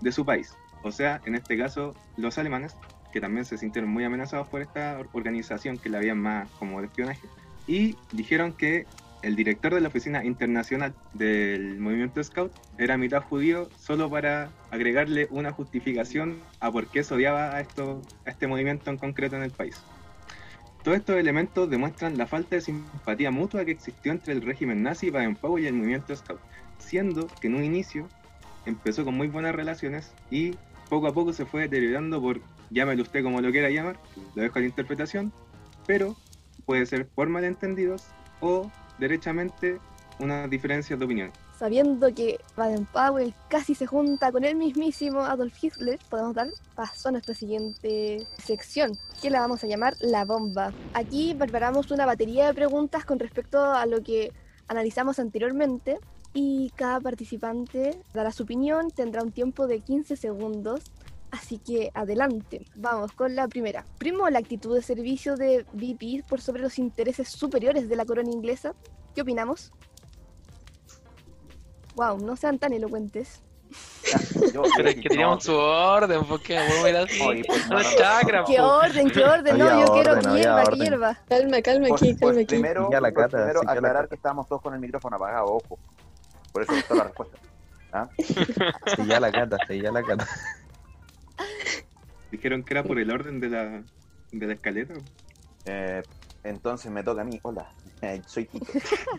de 0.02 0.12
su 0.12 0.26
país. 0.26 0.54
O 0.84 0.92
sea, 0.92 1.22
en 1.26 1.36
este 1.36 1.58
caso, 1.58 1.96
los 2.18 2.38
alemanes, 2.38 2.76
que 3.12 3.22
también 3.22 3.46
se 3.46 3.58
sintieron 3.58 3.90
muy 3.90 4.04
amenazados 4.04 4.48
por 4.48 4.62
esta 4.62 5.00
organización 5.14 5.78
que 5.78 5.90
la 5.90 5.98
habían 5.98 6.20
más 6.20 6.50
como 6.52 6.80
de 6.80 6.88
espionaje, 6.88 7.28
y 7.68 7.96
dijeron 8.12 8.54
que 8.54 8.86
el 9.22 9.36
director 9.36 9.74
de 9.74 9.82
la 9.82 9.90
oficina 9.90 10.24
internacional 10.24 10.94
del 11.14 11.80
movimiento 11.80 12.24
Scout 12.24 12.54
era 12.78 12.98
mitad 12.98 13.22
judío 13.22 13.70
solo 13.78 14.10
para 14.10 14.50
agregarle 14.72 15.28
una 15.30 15.52
justificación 15.52 16.40
a 16.62 16.72
por 16.72 16.88
qué 16.88 17.04
se 17.04 17.14
odiaba 17.14 17.56
a, 17.56 17.60
esto, 17.60 18.02
a 18.26 18.30
este 18.30 18.48
movimiento 18.48 18.90
en 18.90 18.98
concreto 18.98 19.36
en 19.36 19.44
el 19.44 19.52
país. 19.52 19.76
Todos 20.84 20.98
estos 20.98 21.18
elementos 21.18 21.70
demuestran 21.70 22.18
la 22.18 22.26
falta 22.26 22.56
de 22.56 22.62
simpatía 22.62 23.32
mutua 23.32 23.66
que 23.66 23.72
existió 23.72 24.14
entre 24.14 24.32
el 24.32 24.42
régimen 24.42 24.82
nazi, 24.82 25.10
Baden-Powell 25.10 25.66
y 25.66 25.68
el 25.68 25.74
movimiento 25.74 26.16
Scout, 26.16 26.40
siendo 26.78 27.28
que 27.42 27.48
en 27.48 27.56
un 27.56 27.66
inicio 27.66 28.08
empezó 28.66 29.04
con 29.04 29.16
muy 29.16 29.28
buenas 29.28 29.54
relaciones 29.54 30.14
y 30.32 30.56
poco 30.90 31.08
a 31.08 31.14
poco 31.14 31.32
se 31.32 31.46
fue 31.46 31.62
deteriorando 31.62 32.22
por, 32.22 32.42
llámelo 32.70 33.04
usted 33.04 33.24
como 33.24 33.42
lo 33.42 33.52
quiera 33.52 33.70
llamar, 33.70 34.00
lo 34.36 34.42
dejo 34.42 34.58
a 34.58 34.62
la 34.62 34.68
interpretación, 34.68 35.32
pero 35.86 36.16
puede 36.66 36.86
ser 36.86 37.08
por 37.08 37.30
malentendidos 37.30 38.08
o 38.42 38.70
derechamente 38.98 39.80
unas 40.20 40.50
diferencias 40.50 41.00
de 41.00 41.06
opinión. 41.06 41.32
Sabiendo 41.58 42.14
que 42.14 42.40
Baden-Powell 42.56 43.34
casi 43.50 43.76
se 43.76 43.86
junta 43.86 44.32
con 44.32 44.46
el 44.46 44.56
mismísimo 44.56 45.22
Adolf 45.22 45.62
Hitler, 45.62 46.00
podemos 46.10 46.34
dar 46.34 46.50
paso 46.76 47.10
a 47.10 47.12
nuestra 47.12 47.34
siguiente 47.34 48.26
sección, 48.38 48.98
que 49.22 49.30
la 49.30 49.42
vamos 49.42 49.64
a 49.64 49.68
llamar 49.68 49.96
La 50.00 50.24
Bomba. 50.24 50.72
Aquí 50.94 51.36
preparamos 51.38 51.92
una 51.92 52.06
batería 52.06 52.48
de 52.48 52.54
preguntas 52.54 53.04
con 53.04 53.20
respecto 53.20 53.62
a 53.62 53.86
lo 53.86 54.02
que 54.02 54.32
analizamos 54.68 55.20
anteriormente 55.20 56.00
y 56.34 56.72
cada 56.76 57.00
participante 57.00 58.00
dará 58.14 58.32
su 58.32 58.44
opinión, 58.44 58.92
tendrá 58.92 59.24
un 59.24 59.32
tiempo 59.32 59.68
de 59.68 59.80
15 59.82 60.16
segundos. 60.16 60.82
Así 61.32 61.60
que 61.60 61.92
adelante, 61.94 62.66
vamos 62.76 63.12
con 63.12 63.36
la 63.36 63.48
primera. 63.48 63.86
Primo 64.00 64.28
la 64.30 64.40
actitud 64.40 64.76
de 64.76 64.82
servicio 64.82 65.36
de 65.36 65.64
VP 65.74 66.24
por 66.28 66.42
sobre 66.42 66.62
los 66.64 66.80
intereses 66.80 67.28
superiores 67.30 67.88
de 67.88 67.96
la 67.96 68.06
corona 68.06 68.32
inglesa. 68.32 68.74
¿Qué 69.14 69.22
opinamos? 69.22 69.72
Wow, 71.96 72.18
no 72.20 72.36
sean 72.36 72.58
tan 72.60 72.74
elocuentes. 72.74 73.42
Yo- 74.54 74.64
Pero 74.78 74.90
es 74.90 74.96
que 74.96 75.10
teníamos 75.10 75.44
su 75.44 75.54
orden, 75.54 76.24
porque 76.26 76.56
no 76.58 76.88
era 76.88 77.04
así. 77.04 77.22
Oye, 77.22 77.44
pues, 77.46 77.68
No, 77.70 77.76
no, 77.78 77.84
no, 77.84 77.90
no. 77.92 77.98
chakra, 77.98 78.44
¿Qué 78.48 78.58
po. 78.58 78.64
orden? 78.64 79.10
¿Qué 79.12 79.24
orden? 79.24 79.58
No, 79.60 79.86
yo 79.86 79.94
quiero 79.94 80.12
orden, 80.12 80.22
que 80.24 80.30
había 80.30 80.42
hierva, 80.42 80.64
que 80.64 80.68
orden. 80.70 80.80
hierva. 80.80 81.20
Calma, 81.28 81.62
calma 81.62 81.88
Pues, 81.90 82.02
aquí, 82.02 82.14
pues 82.14 82.20
calma 82.22 82.42
aquí. 82.42 82.46
primero, 82.46 82.90
Ya 82.92 83.02
la 83.02 83.12
pues, 83.12 83.26
cata, 83.26 83.38
primero 83.38 83.62
la 83.64 83.72
aclarar 83.72 83.96
cata. 83.98 84.08
que 84.10 84.16
estábamos 84.16 84.48
todos 84.48 84.62
con 84.64 84.74
el 84.74 84.80
micrófono 84.80 85.16
apagado, 85.18 85.46
ojo. 85.46 85.78
Por 86.52 86.64
eso 86.64 86.74
está 86.74 86.96
la 86.96 87.04
respuesta. 87.06 87.38
¿Ah? 87.92 88.08
Sí, 88.18 89.06
ya 89.08 89.20
la 89.20 89.32
cata, 89.32 89.58
sí, 89.68 89.82
ya 89.82 89.92
la 89.92 90.04
cata. 90.04 90.28
Dijeron 92.32 92.64
que 92.64 92.74
era 92.74 92.84
por 92.84 93.00
el 93.00 93.10
orden 93.12 93.40
de 93.40 93.50
la, 93.50 93.84
de 94.32 94.48
la 94.48 94.54
escaleta. 94.54 94.94
Eh, 95.66 96.04
entonces 96.44 96.92
me 96.92 97.04
toca 97.04 97.22
a 97.22 97.26
mí. 97.26 97.40
Hola, 97.42 97.72
eh, 98.02 98.22
soy 98.26 98.46
Tito. 98.46 98.68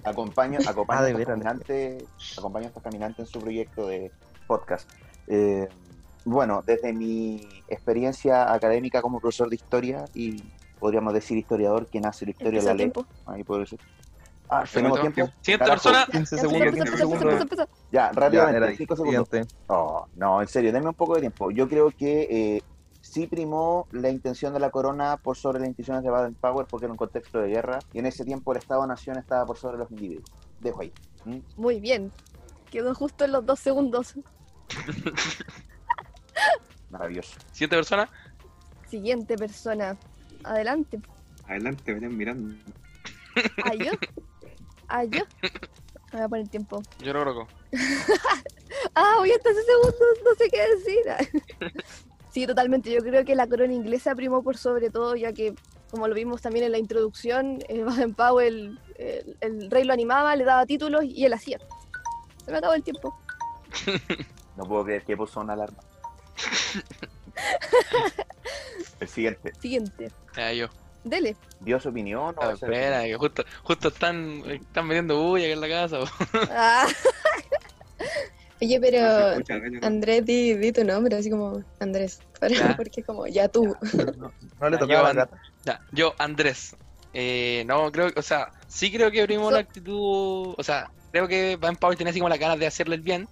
Acompaño, 0.05 0.59
acompaño, 0.69 1.01
Ah, 1.01 1.03
a 1.03 1.05
de 1.05 1.11
estos 1.11 1.19
veras. 1.27 1.39
caminantes, 1.39 2.05
acompaño 2.39 2.65
a 2.67 2.69
estos 2.69 2.83
caminantes 2.83 3.19
en 3.21 3.27
su 3.27 3.41
proyecto 3.41 3.89
de 3.89 4.13
podcast. 4.47 4.89
Eh, 5.27 5.69
bueno, 6.25 6.63
desde 6.65 6.93
mi 6.93 7.49
experiencia 7.69 8.53
académica 8.53 9.03
como 9.03 9.21
profesor 9.21 9.49
de 9.49 9.57
historia 9.57 10.05
y 10.15 10.43
podríamos 10.79 11.13
decir 11.13 11.37
historiador, 11.37 11.87
quien 11.89 12.07
hace 12.07 12.25
la 12.27 12.31
historia 12.31 12.49
Empieza 12.51 12.69
la 12.69 12.75
ley. 12.75 12.91
tiempo. 12.91 13.07
Ahí 13.27 13.43
puedo 13.43 13.61
decir. 13.61 13.81
Ah, 14.51 14.65
tenemos 14.73 15.01
tiempo. 15.01 15.33
Siguiente 15.41 15.65
Carajo. 15.65 15.83
persona. 15.83 16.07
15 16.07 16.19
Empezó, 16.19 16.37
segundos, 16.37 16.67
empezó, 16.67 16.85
15 16.85 17.03
empezó, 17.03 17.15
empezó, 17.31 17.39
segundos. 17.39 17.69
Ya, 17.93 18.13
rápidamente, 18.13 18.57
era 18.57 18.77
5 18.77 18.97
segundos. 18.97 19.29
siguiente. 19.29 19.55
Oh, 19.69 20.07
no, 20.17 20.43
en 20.43 20.49
serio, 20.49 20.73
denme 20.73 20.89
un 20.89 20.95
poco 20.95 21.15
de 21.15 21.21
tiempo. 21.21 21.51
Yo 21.53 21.69
creo 21.69 21.91
que 21.91 22.23
eh, 22.31 22.63
sí 23.01 23.27
primó 23.29 23.87
la 23.93 24.11
intención 24.11 24.53
de 24.53 24.61
la 24.61 24.71
corona 24.71 25.17
por 25.19 25.37
sobre 25.37 25.61
las 25.61 25.69
instituciones 25.69 26.03
de 26.03 26.11
Baden-Powell 26.11 26.67
porque 26.69 26.87
era 26.87 26.93
un 26.93 26.99
contexto 26.99 27.39
de 27.39 27.49
guerra 27.49 27.79
y 27.93 28.01
en 28.01 28.07
ese 28.07 28.25
tiempo 28.25 28.53
el 28.53 28.59
Estado-Nación 28.59 29.19
estaba 29.19 29.47
por 29.47 29.57
sobre 29.57 29.79
los 29.79 29.91
individuos. 29.91 30.29
Dejo 30.61 30.83
ahí. 30.83 30.93
¿Mm? 31.25 31.39
Muy 31.57 31.81
bien. 31.81 32.13
Quedó 32.71 32.95
justo 32.95 33.25
en 33.25 33.33
los 33.33 33.47
dos 33.47 33.61
segundos. 33.61 34.15
Maravilloso. 36.91 37.39
Siguiente 37.53 37.77
persona. 37.77 38.09
Siguiente 38.89 39.37
persona. 39.37 39.97
Adelante. 40.45 41.01
Adelante, 41.47 41.95
vayan 41.95 42.17
mirando. 42.17 42.55
¿A 43.65 43.75
yo? 44.91 44.99
¿A 44.99 45.05
yo? 45.05 45.25
Me 46.13 46.19
voy 46.19 46.23
a 46.23 46.29
poner 46.29 46.49
tiempo. 46.49 46.83
Yo 46.99 47.13
lo 47.13 47.21
coloco. 47.21 47.49
Ah, 48.95 49.15
voy 49.19 49.31
hasta 49.31 49.51
ese 49.51 49.63
segundo, 49.63 50.05
no 50.25 50.35
sé 50.37 50.51
qué 50.51 50.69
decir. 50.69 51.73
Sí, 52.33 52.47
totalmente. 52.47 52.93
Yo 52.93 53.01
creo 53.01 53.25
que 53.25 53.35
la 53.35 53.49
corona 53.49 53.73
inglesa 53.73 54.15
primó 54.15 54.41
por 54.45 54.57
sobre 54.57 54.89
todo, 54.89 55.17
ya 55.17 55.33
que, 55.33 55.53
como 55.91 56.07
lo 56.07 56.15
vimos 56.15 56.41
también 56.41 56.65
en 56.65 56.71
la 56.71 56.79
introducción, 56.79 57.59
eh, 57.69 57.83
Baden-Powell, 57.85 58.79
el, 58.95 59.37
el 59.41 59.69
rey 59.69 59.83
lo 59.83 59.93
animaba, 59.93 60.37
le 60.37 60.45
daba 60.45 60.65
títulos 60.65 61.03
y 61.05 61.25
él 61.25 61.33
hacía. 61.33 61.59
Se 62.45 62.53
me 62.53 62.59
acabó 62.59 62.75
el 62.75 62.85
tiempo. 62.85 63.19
No 64.57 64.65
puedo 64.65 64.85
creer 64.85 65.03
que 65.03 65.17
puso 65.17 65.41
una 65.41 65.55
alarma. 65.55 65.79
el 69.01 69.09
siguiente. 69.09 69.53
Siguiente. 69.61 70.13
Ya, 70.37 70.53
yo. 70.53 70.69
Dele. 71.05 71.37
¿Dio 71.61 71.81
su 71.81 71.89
opinión? 71.89 72.35
o 72.37 72.43
Ah, 72.43 72.47
va 72.49 72.53
a 72.53 72.57
ser- 72.57 72.73
espera, 72.73 73.03
que 73.05 73.15
justo, 73.15 73.45
justo 73.63 73.89
están, 73.89 74.43
están 74.51 74.87
metiendo 74.87 75.19
bulla 75.21 75.45
acá 75.47 75.53
en 75.55 75.61
la 75.61 75.69
casa. 75.69 75.99
Ah, 76.51 76.87
Oye, 78.63 78.79
No 78.79 78.83
pero 78.83 79.31
escucha. 79.31 79.55
Andrés, 79.83 80.25
di, 80.27 80.55
di 80.55 80.73
tu 80.73 80.85
nombre, 80.85 81.17
así 81.17 81.31
como 81.31 81.63
Andrés. 81.79 82.21
Para, 82.39 82.51
porque 82.77 83.03
como 83.03 83.27
ya 83.27 83.49
tú. 83.49 83.75
No, 84.19 84.33
no 84.61 84.71
le 84.71 84.77
tocaba 84.79 85.15
yo. 85.15 85.25
Ya, 85.65 85.81
yo, 85.93 86.15
Andrés. 86.19 86.77
Eh, 87.15 87.65
no, 87.67 87.91
creo, 87.91 88.11
o 88.15 88.23
sea, 88.23 88.51
sí 88.69 88.93
creo 88.93 89.11
que 89.11 89.25
primó 89.25 89.47
So- 89.47 89.51
la 89.53 89.59
actitud, 89.61 90.55
o 90.57 90.63
sea, 90.63 90.91
creo 91.11 91.27
que 91.27 91.57
Van 91.57 91.77
Powell 91.77 91.97
tenía 91.97 92.11
así 92.11 92.21
como 92.21 92.29
las 92.29 92.39
ganas 92.39 92.59
de 92.59 92.67
hacerle 92.67 92.97
el 92.97 93.03
bien, 93.03 93.29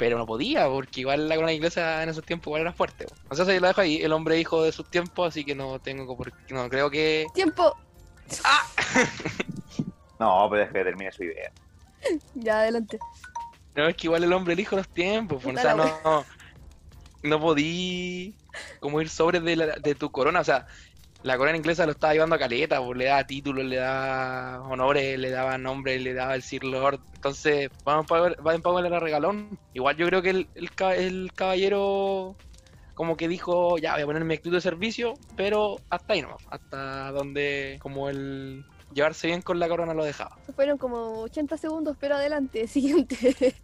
pero 0.00 0.16
no 0.16 0.24
podía, 0.24 0.66
porque 0.66 1.00
igual 1.02 1.28
la 1.28 1.34
corona 1.34 1.52
inglesa 1.52 2.02
en 2.02 2.08
esos 2.08 2.24
tiempos 2.24 2.46
igual 2.46 2.62
era 2.62 2.72
fuerte. 2.72 3.04
O 3.28 3.34
sea, 3.34 3.44
se 3.44 3.60
lo 3.60 3.66
dejo 3.66 3.82
ahí, 3.82 3.98
el 4.02 4.14
hombre 4.14 4.40
hijo 4.40 4.62
de 4.64 4.72
sus 4.72 4.88
tiempos, 4.90 5.28
así 5.28 5.44
que 5.44 5.54
no 5.54 5.78
tengo 5.78 6.16
por 6.16 6.32
no 6.48 6.70
creo 6.70 6.90
que... 6.90 7.26
tiempo. 7.34 7.76
No, 10.18 10.48
pero 10.50 10.60
deje 10.60 10.72
que 10.74 10.84
termine 10.84 11.12
su 11.12 11.24
idea. 11.24 11.50
Ya, 12.34 12.60
adelante. 12.60 12.98
No, 13.74 13.88
es 13.88 13.96
que 13.96 14.06
igual 14.06 14.24
el 14.24 14.32
hombre 14.32 14.54
elijo 14.54 14.74
los 14.76 14.88
tiempos, 14.88 15.42
po, 15.42 15.50
o 15.50 15.52
sea, 15.54 15.74
la 15.74 15.84
no, 15.84 16.00
no, 16.02 16.24
no 17.22 17.40
podí 17.40 18.34
como 18.80 19.00
ir 19.02 19.08
sobre 19.10 19.40
de, 19.40 19.56
la- 19.56 19.76
de 19.76 19.94
tu 19.94 20.10
corona, 20.10 20.40
o 20.40 20.44
sea, 20.44 20.66
la 21.22 21.36
corona 21.36 21.56
inglesa 21.56 21.84
lo 21.84 21.92
estaba 21.92 22.14
llevando 22.14 22.36
a 22.36 22.38
caleta, 22.38 22.82
pues, 22.82 22.96
le 22.96 23.04
daba 23.06 23.26
títulos, 23.26 23.64
le 23.64 23.76
daba 23.76 24.62
honores, 24.62 25.18
le 25.18 25.30
daba 25.30 25.58
nombres, 25.58 26.00
le 26.00 26.14
daba 26.14 26.34
el 26.34 26.42
Sir 26.42 26.64
Lord. 26.64 27.00
Entonces, 27.14 27.70
Baden 27.84 28.06
Powell, 28.06 28.36
Baden 28.40 28.62
Powell 28.62 28.86
era 28.86 29.00
regalón. 29.00 29.58
Igual 29.74 29.96
yo 29.96 30.06
creo 30.06 30.22
que 30.22 30.30
el, 30.30 30.48
el, 30.54 31.32
caballero 31.32 32.36
como 32.94 33.16
que 33.16 33.28
dijo, 33.28 33.78
ya 33.78 33.94
voy 33.94 34.02
a 34.02 34.06
poner 34.06 34.24
mi 34.24 34.34
actitud 34.34 34.54
de 34.54 34.60
servicio, 34.60 35.14
pero 35.36 35.76
hasta 35.90 36.12
ahí 36.12 36.22
nomás, 36.22 36.42
hasta 36.50 37.10
donde 37.12 37.78
como 37.80 38.08
el 38.08 38.64
llevarse 38.92 39.26
bien 39.26 39.42
con 39.42 39.58
la 39.58 39.68
corona 39.68 39.94
lo 39.94 40.04
dejaba. 40.04 40.36
Fueron 40.54 40.78
como 40.78 41.20
80 41.22 41.56
segundos, 41.56 41.96
pero 41.98 42.16
adelante, 42.16 42.66
siguiente. 42.66 43.54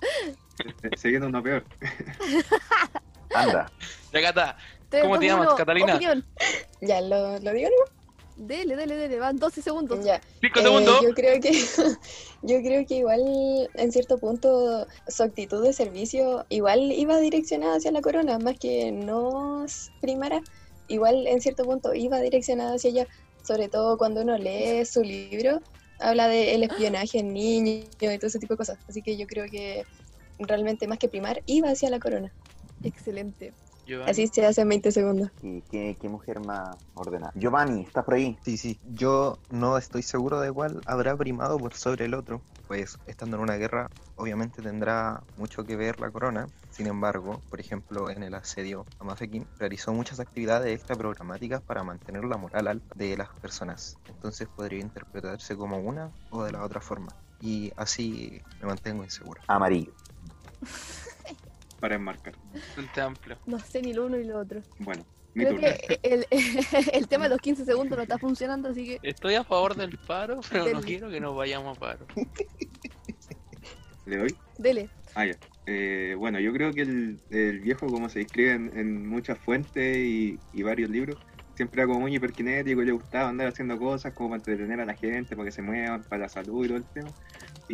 Siguiendo 0.96 1.28
uno 1.28 1.42
peor. 1.42 1.64
Anda. 3.34 3.70
Ya 4.12 4.28
está. 4.28 4.56
¿Cómo 5.00 5.18
te 5.18 5.26
llamas, 5.26 5.54
Catalina? 5.54 5.98
Ya, 6.80 7.00
¿lo, 7.00 7.38
digo 7.38 7.68
no? 7.70 8.02
Dele, 8.36 8.74
dele, 8.74 8.96
dele, 8.96 9.18
van 9.18 9.36
12 9.36 9.62
segundos. 9.62 10.04
Ya. 10.04 10.16
Eh, 10.16 10.50
segundos. 10.54 11.00
Yo 11.02 11.14
creo, 11.14 11.40
que, 11.40 11.52
yo 12.42 12.60
creo 12.60 12.84
que 12.86 12.96
igual, 12.96 13.70
en 13.74 13.92
cierto 13.92 14.18
punto, 14.18 14.86
su 15.06 15.22
actitud 15.22 15.62
de 15.62 15.72
servicio 15.72 16.44
igual 16.48 16.90
iba 16.90 17.18
direccionada 17.18 17.76
hacia 17.76 17.92
la 17.92 18.00
corona, 18.00 18.38
más 18.38 18.58
que 18.58 18.90
nos 18.90 19.92
primara, 20.00 20.42
igual 20.88 21.26
en 21.28 21.40
cierto 21.40 21.64
punto 21.64 21.94
iba 21.94 22.18
direccionada 22.18 22.74
hacia 22.74 22.90
ella, 22.90 23.06
sobre 23.44 23.68
todo 23.68 23.96
cuando 23.96 24.22
uno 24.22 24.36
lee 24.38 24.84
su 24.86 25.02
libro, 25.02 25.60
habla 26.00 26.26
del 26.26 26.60
de 26.60 26.66
espionaje 26.66 27.20
en 27.20 27.32
niños 27.32 27.86
y 28.00 28.18
todo 28.18 28.26
ese 28.26 28.40
tipo 28.40 28.54
de 28.54 28.58
cosas. 28.58 28.78
Así 28.88 29.02
que 29.02 29.16
yo 29.16 29.26
creo 29.26 29.48
que 29.48 29.84
realmente 30.38 30.86
más 30.88 30.98
que 30.98 31.08
primar, 31.08 31.42
iba 31.46 31.70
hacia 31.70 31.90
la 31.90 32.00
corona. 32.00 32.32
Excelente. 32.82 33.52
Giovanni. 33.86 34.10
Así 34.10 34.28
se 34.28 34.46
hace 34.46 34.60
en 34.62 34.68
20 34.68 34.92
segundos. 34.92 35.30
¿Y 35.42 35.62
qué, 35.62 35.96
qué 36.00 36.08
mujer 36.08 36.40
más 36.40 36.76
ordenada? 36.94 37.32
Giovanni, 37.34 37.82
¿estás 37.82 38.04
por 38.04 38.14
ahí? 38.14 38.38
Sí, 38.44 38.56
sí. 38.56 38.78
Yo 38.94 39.38
no 39.50 39.76
estoy 39.76 40.02
seguro 40.02 40.40
de 40.40 40.52
cuál 40.52 40.82
habrá 40.86 41.16
primado 41.16 41.58
por 41.58 41.74
sobre 41.74 42.04
el 42.04 42.14
otro. 42.14 42.42
Pues 42.66 42.96
estando 43.06 43.36
en 43.36 43.42
una 43.42 43.56
guerra, 43.56 43.88
obviamente 44.16 44.62
tendrá 44.62 45.22
mucho 45.36 45.64
que 45.64 45.76
ver 45.76 46.00
la 46.00 46.10
corona. 46.10 46.46
Sin 46.70 46.86
embargo, 46.86 47.42
por 47.50 47.60
ejemplo, 47.60 48.08
en 48.08 48.22
el 48.22 48.34
asedio 48.34 48.86
a 48.98 49.04
Mafeking, 49.04 49.46
realizó 49.58 49.92
muchas 49.92 50.20
actividades 50.20 50.74
extra 50.74 50.96
programáticas 50.96 51.60
para 51.62 51.82
mantener 51.82 52.24
la 52.24 52.38
moral 52.38 52.68
alta 52.68 52.94
de 52.94 53.16
las 53.16 53.28
personas. 53.40 53.98
Entonces 54.06 54.48
podría 54.48 54.80
interpretarse 54.80 55.56
como 55.56 55.78
una 55.78 56.12
o 56.30 56.44
de 56.44 56.52
la 56.52 56.64
otra 56.64 56.80
forma. 56.80 57.14
Y 57.40 57.72
así 57.76 58.40
me 58.60 58.68
mantengo 58.68 59.02
inseguro. 59.04 59.42
Amarillo. 59.48 59.92
para 61.82 61.96
enmarcar. 61.96 62.34
Bastante 62.54 63.00
amplio. 63.00 63.38
No 63.44 63.58
sé 63.58 63.82
ni 63.82 63.92
lo 63.92 64.06
uno 64.06 64.16
ni 64.16 64.22
lo 64.22 64.38
otro. 64.38 64.62
Bueno, 64.78 65.04
mi 65.34 65.42
Creo 65.44 65.56
turno. 65.56 65.68
que 65.88 65.98
el, 66.04 66.26
el 66.92 67.08
tema 67.08 67.24
de 67.24 67.30
los 67.30 67.40
15 67.40 67.64
segundos 67.64 67.96
no 67.96 68.02
está 68.04 68.18
funcionando, 68.18 68.68
así 68.68 68.84
que 68.86 69.00
Estoy 69.02 69.34
a 69.34 69.42
favor 69.42 69.74
del 69.74 69.98
paro, 69.98 70.40
pero 70.52 70.70
no 70.74 70.80
quiero 70.80 71.10
que 71.10 71.18
nos 71.20 71.34
vayamos 71.34 71.76
a 71.76 71.80
paro. 71.80 72.06
¿Le 74.06 74.16
doy? 74.16 74.34
dele. 74.58 74.88
Ah, 75.16 75.26
ya. 75.26 75.34
Eh, 75.66 76.14
bueno, 76.16 76.38
yo 76.38 76.52
creo 76.52 76.72
que 76.72 76.82
el, 76.82 77.20
el 77.30 77.58
viejo, 77.58 77.88
como 77.88 78.08
se 78.08 78.20
describe 78.20 78.52
en, 78.52 78.78
en 78.78 79.04
muchas 79.08 79.38
fuentes 79.38 79.96
y, 79.96 80.38
y 80.52 80.62
varios 80.62 80.88
libros, 80.88 81.18
siempre 81.56 81.82
era 81.82 81.88
como 81.88 82.00
muy 82.00 82.14
hiperkinético 82.14 82.80
y 82.80 82.86
le 82.86 82.92
gustaba 82.92 83.28
andar 83.28 83.48
haciendo 83.48 83.76
cosas 83.76 84.12
como 84.12 84.30
para 84.30 84.38
entretener 84.38 84.80
a 84.80 84.86
la 84.86 84.94
gente, 84.94 85.34
para 85.34 85.46
que 85.46 85.52
se 85.52 85.62
muevan, 85.62 86.04
para 86.04 86.22
la 86.22 86.28
salud 86.28 86.64
y 86.64 86.68
todo 86.68 86.76
el 86.78 86.84
tema. 86.84 87.10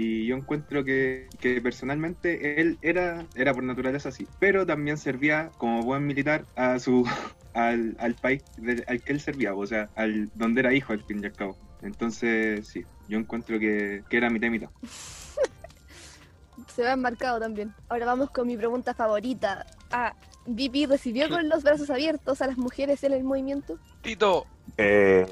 Y 0.00 0.26
yo 0.26 0.36
encuentro 0.36 0.84
que, 0.84 1.26
que 1.40 1.60
personalmente 1.60 2.60
él 2.60 2.78
era, 2.82 3.26
era 3.34 3.52
por 3.52 3.64
naturaleza 3.64 4.10
así, 4.10 4.28
pero 4.38 4.64
también 4.64 4.96
servía 4.96 5.50
como 5.58 5.82
buen 5.82 6.06
militar 6.06 6.44
a 6.54 6.78
su 6.78 7.04
al, 7.52 7.96
al 7.98 8.14
país 8.14 8.44
al 8.86 9.02
que 9.02 9.12
él 9.12 9.20
servía, 9.20 9.56
o 9.56 9.66
sea, 9.66 9.90
al 9.96 10.30
donde 10.36 10.60
era 10.60 10.72
hijo 10.72 10.92
al 10.92 11.02
fin 11.02 11.20
y 11.20 11.26
al 11.26 11.32
cabo. 11.32 11.56
Entonces, 11.82 12.68
sí, 12.68 12.84
yo 13.08 13.18
encuentro 13.18 13.58
que, 13.58 14.04
que 14.08 14.16
era 14.16 14.30
mitad 14.30 14.46
y 14.46 14.50
mitad. 14.50 14.70
Se 16.72 16.84
va 16.84 16.92
enmarcado 16.92 17.40
también. 17.40 17.74
Ahora 17.88 18.06
vamos 18.06 18.30
con 18.30 18.46
mi 18.46 18.56
pregunta 18.56 18.94
favorita. 18.94 19.66
Ah, 19.90 20.14
¿VP 20.46 20.86
recibió 20.86 21.28
con 21.28 21.48
los 21.48 21.64
brazos 21.64 21.90
abiertos 21.90 22.40
a 22.40 22.46
las 22.46 22.56
mujeres 22.56 23.02
en 23.02 23.14
el 23.14 23.24
movimiento? 23.24 23.76
Tito, 24.02 24.46
Eh, 24.76 25.26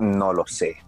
no 0.00 0.32
lo 0.32 0.44
sé. 0.48 0.78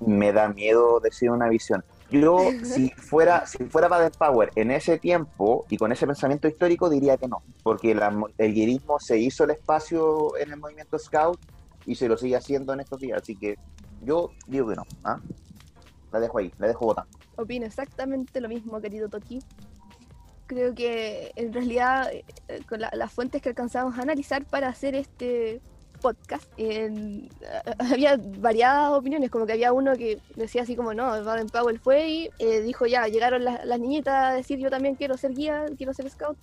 Me 0.00 0.32
da 0.32 0.48
miedo 0.48 0.98
decir 0.98 1.30
una 1.30 1.50
visión. 1.50 1.84
Yo, 2.12 2.36
si 2.64 2.90
fuera, 2.90 3.46
si 3.46 3.58
fuera 3.64 3.88
Baden 3.88 4.12
Power 4.18 4.50
en 4.54 4.70
ese 4.70 4.98
tiempo 4.98 5.64
y 5.68 5.76
con 5.76 5.90
ese 5.92 6.06
pensamiento 6.06 6.46
histórico, 6.48 6.88
diría 6.90 7.16
que 7.16 7.28
no. 7.28 7.42
Porque 7.62 7.94
la- 7.94 8.14
el 8.38 8.54
guerismo 8.54 8.98
se 9.00 9.18
hizo 9.18 9.44
el 9.44 9.50
espacio 9.50 10.36
en 10.36 10.50
el 10.52 10.58
movimiento 10.58 10.98
Scout 10.98 11.38
y 11.86 11.94
se 11.94 12.08
lo 12.08 12.16
sigue 12.16 12.36
haciendo 12.36 12.72
en 12.74 12.80
estos 12.80 13.00
días. 13.00 13.20
Así 13.22 13.34
que 13.36 13.56
yo 14.02 14.30
digo 14.46 14.68
que 14.68 14.76
no. 14.76 14.84
¿ah? 15.04 15.18
La 16.12 16.20
dejo 16.20 16.38
ahí, 16.38 16.52
la 16.58 16.66
dejo 16.68 16.84
votando. 16.86 17.10
Opino 17.36 17.64
exactamente 17.66 18.40
lo 18.40 18.48
mismo, 18.48 18.80
querido 18.80 19.08
Toki. 19.08 19.38
Creo 20.46 20.74
que 20.74 21.32
en 21.36 21.52
realidad 21.52 22.10
eh, 22.12 22.24
con 22.68 22.80
la- 22.80 22.90
las 22.94 23.10
fuentes 23.12 23.40
que 23.40 23.48
alcanzamos 23.48 23.98
a 23.98 24.02
analizar 24.02 24.44
para 24.44 24.68
hacer 24.68 24.94
este 24.94 25.62
podcast, 26.02 26.44
en- 26.56 27.28
había 27.78 28.18
variadas 28.38 28.92
opiniones, 28.92 29.30
como 29.30 29.46
que 29.46 29.52
había 29.52 29.72
uno 29.72 29.96
que 29.96 30.18
decía 30.36 30.62
así 30.62 30.76
como, 30.76 30.92
no, 30.92 31.24
Baden 31.24 31.46
Powell 31.48 31.78
fue 31.78 32.08
y 32.08 32.30
eh, 32.38 32.60
dijo 32.60 32.86
ya, 32.86 33.06
llegaron 33.06 33.44
las, 33.44 33.64
niñitas 33.80 34.14
a 34.14 34.34
decir 34.34 34.58
yo 34.58 34.68
también 34.68 34.96
quiero 34.96 35.16
ser 35.16 35.32
guía, 35.32 35.64
quiero 35.76 35.94
ser 35.94 36.10
scout. 36.10 36.36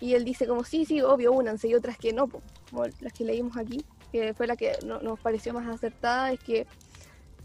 Y 0.00 0.14
él 0.14 0.24
dice 0.24 0.46
como, 0.46 0.64
sí, 0.64 0.84
sí, 0.84 1.00
obvio, 1.00 1.32
únanse, 1.32 1.68
y 1.68 1.74
otras 1.74 1.96
que 1.98 2.12
no, 2.12 2.28
como 2.28 2.84
las 3.00 3.12
que 3.12 3.24
leímos 3.24 3.56
aquí, 3.56 3.84
que 4.12 4.34
fue 4.34 4.46
la 4.46 4.56
que 4.56 4.72
no- 4.84 5.00
nos 5.00 5.18
pareció 5.20 5.52
más 5.52 5.66
acertada, 5.66 6.32
es 6.32 6.40
que 6.40 6.66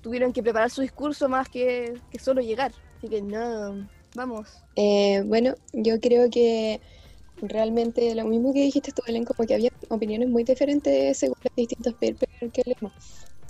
tuvieron 0.01 0.33
que 0.33 0.43
preparar 0.43 0.69
su 0.69 0.81
discurso 0.81 1.29
más 1.29 1.47
que, 1.49 1.93
que 2.11 2.19
solo 2.19 2.41
llegar. 2.41 2.71
Así 2.97 3.07
que 3.07 3.21
no, 3.21 3.87
vamos. 4.15 4.49
Eh, 4.75 5.23
bueno, 5.25 5.55
yo 5.71 5.99
creo 5.99 6.29
que 6.29 6.79
realmente 7.49 8.13
lo 8.15 8.25
mismo 8.25 8.53
que 8.53 8.61
dijiste 8.61 8.91
tú, 8.91 9.01
como 9.25 9.47
que 9.47 9.53
había 9.53 9.69
opiniones 9.89 10.29
muy 10.29 10.43
diferentes 10.43 11.17
según 11.17 11.35
los 11.43 11.53
distintos 11.55 11.93
papers 11.93 12.31
que 12.53 12.61
leemos. 12.65 12.93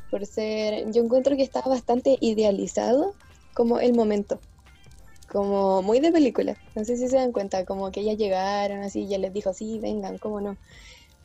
Por 0.09 0.25
ser, 0.25 0.91
yo 0.91 1.03
encuentro 1.03 1.35
que 1.35 1.43
estaba 1.43 1.69
bastante 1.69 2.17
idealizado 2.21 3.15
como 3.53 3.79
el 3.79 3.93
momento, 3.93 4.39
como 5.31 5.81
muy 5.81 5.99
de 5.99 6.11
película. 6.11 6.55
No 6.75 6.83
sé 6.83 6.97
si 6.97 7.07
se 7.07 7.17
dan 7.17 7.31
cuenta, 7.31 7.65
como 7.65 7.91
que 7.91 8.01
ellas 8.01 8.17
llegaron 8.17 8.81
así, 8.83 9.07
ya 9.07 9.17
les 9.17 9.33
dijo, 9.33 9.53
sí, 9.53 9.79
vengan, 9.79 10.17
cómo 10.17 10.41
no. 10.41 10.57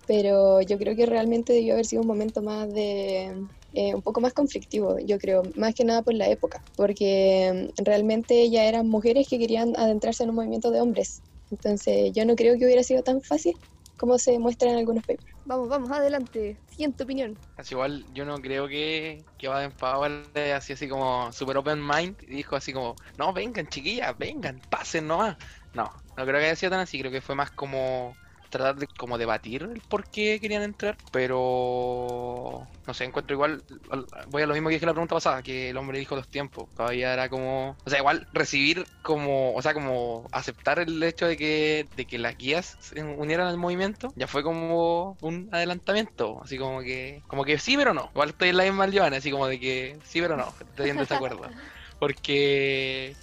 Pero 0.06 0.62
yo 0.62 0.78
creo 0.78 0.96
que 0.96 1.06
realmente 1.06 1.52
debió 1.52 1.74
haber 1.74 1.86
sido 1.86 2.02
un 2.02 2.08
momento 2.08 2.40
más 2.42 2.72
de, 2.72 3.46
eh, 3.74 3.94
un 3.94 4.02
poco 4.02 4.20
más 4.20 4.32
conflictivo, 4.32 4.98
yo 4.98 5.18
creo, 5.18 5.42
más 5.54 5.74
que 5.74 5.84
nada 5.84 6.02
por 6.02 6.14
la 6.14 6.28
época, 6.28 6.64
porque 6.74 7.70
mm, 7.78 7.82
realmente 7.84 8.48
ya 8.48 8.64
eran 8.64 8.88
mujeres 8.88 9.28
que 9.28 9.38
querían 9.38 9.74
adentrarse 9.76 10.24
en 10.24 10.30
un 10.30 10.36
movimiento 10.36 10.70
de 10.70 10.80
hombres. 10.80 11.22
Entonces 11.50 12.12
yo 12.14 12.24
no 12.24 12.34
creo 12.36 12.56
que 12.58 12.64
hubiera 12.64 12.82
sido 12.82 13.02
tan 13.02 13.20
fácil 13.22 13.54
como 13.96 14.18
se 14.18 14.38
muestra 14.38 14.70
en 14.70 14.76
algunos 14.78 15.04
papers. 15.04 15.34
Vamos, 15.44 15.68
vamos, 15.68 15.90
adelante. 15.90 16.60
Siguiente 16.68 17.04
opinión. 17.04 17.38
así 17.56 17.74
igual 17.74 18.06
yo 18.12 18.24
no 18.24 18.40
creo 18.40 18.68
que, 18.68 19.24
que 19.36 19.48
Baden 19.48 19.72
Powell 19.72 20.30
así, 20.54 20.72
así 20.72 20.88
como 20.88 21.32
super 21.32 21.56
open 21.56 21.80
mind 21.84 22.16
y 22.22 22.36
dijo 22.36 22.56
así 22.56 22.72
como, 22.72 22.94
no, 23.16 23.32
vengan 23.32 23.66
chiquillas, 23.68 24.16
vengan, 24.18 24.60
pasen 24.70 25.06
nomás. 25.08 25.36
No, 25.72 25.90
no 26.16 26.24
creo 26.24 26.38
que 26.40 26.46
haya 26.46 26.56
sido 26.56 26.70
tan 26.70 26.80
así, 26.80 26.98
creo 27.00 27.10
que 27.12 27.20
fue 27.20 27.34
más 27.34 27.50
como 27.52 28.14
tratar 28.48 28.76
de 28.76 28.86
como 28.96 29.18
debatir 29.18 29.62
el 29.64 29.82
por 29.82 30.08
qué 30.10 30.40
querían 30.40 30.62
entrar, 30.62 30.98
pero 31.10 32.70
no 32.86 32.94
sé, 32.94 33.04
encuentro 33.04 33.34
igual, 33.34 33.64
al- 33.90 34.06
voy 34.28 34.42
a 34.42 34.46
lo 34.46 34.54
mismo 34.54 34.68
que 34.68 34.74
dije 34.76 34.86
la 34.86 34.92
pregunta 34.92 35.14
pasada, 35.16 35.42
que 35.42 35.70
el 35.70 35.76
hombre 35.76 35.98
dijo 35.98 36.16
dos 36.16 36.28
tiempos, 36.28 36.70
todavía 36.74 37.12
era 37.12 37.28
como, 37.28 37.78
o 37.84 37.90
sea, 37.90 37.98
igual 37.98 38.26
recibir 38.32 38.88
como, 39.02 39.54
o 39.54 39.62
sea, 39.62 39.74
como 39.74 40.28
aceptar 40.32 40.78
el 40.78 41.02
hecho 41.02 41.26
de 41.26 41.36
que, 41.36 41.88
de 41.92 42.06
que 42.06 42.18
las 42.18 42.36
guías 42.36 42.76
se 42.80 43.02
unieran 43.02 43.46
al 43.48 43.56
movimiento, 43.58 44.12
ya 44.16 44.26
fue 44.26 44.42
como 44.42 45.18
un 45.20 45.48
adelantamiento, 45.52 46.42
así 46.42 46.58
como 46.58 46.80
que, 46.80 47.24
como 47.26 47.44
que 47.44 47.58
sí 47.58 47.76
pero 47.76 47.94
no, 47.94 48.10
igual 48.14 48.30
estoy 48.30 48.50
en 48.50 48.56
la 48.58 48.64
misma 48.64 48.86
Giovanni, 48.88 49.16
así 49.16 49.30
como 49.30 49.46
de 49.46 49.60
que 49.60 50.00
sí 50.04 50.20
pero 50.20 50.36
no, 50.36 50.54
estoy 50.60 50.90
en 50.90 50.98
desacuerdo, 50.98 51.50
porque 51.98 53.18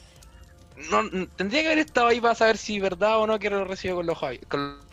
no, 0.75 1.03
tendría 1.35 1.61
que 1.61 1.67
haber 1.67 1.79
estado 1.79 2.07
ahí 2.07 2.19
para 2.21 2.35
saber 2.35 2.57
si 2.57 2.79
verdad 2.79 3.19
o 3.19 3.27
no 3.27 3.39
que 3.39 3.49
lo 3.49 3.65
recibió 3.65 3.95
con 3.95 4.05
los 4.05 4.17
con 4.49 4.84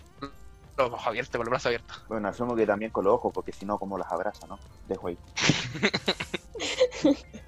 los 0.77 0.89
ojos 0.89 1.07
abiertos, 1.07 1.39
con 1.39 1.45
los 1.47 1.51
brazos 1.51 1.67
abiertos. 1.67 1.97
Bueno, 2.09 2.29
asumo 2.29 2.57
que 2.57 2.67
también 2.67 2.91
con 2.91 3.05
los 3.05 3.15
ojos, 3.15 3.33
porque 3.35 3.53
si 3.53 3.67
no, 3.67 3.79
como 3.79 3.99
las 3.99 4.11
abraza, 4.11 4.47
¿no? 4.47 4.59
Dejo 4.87 5.09
ahí. 5.09 5.19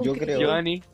Yo 0.00 0.14
creo, 0.14 0.38
Giovanni, 0.38 0.84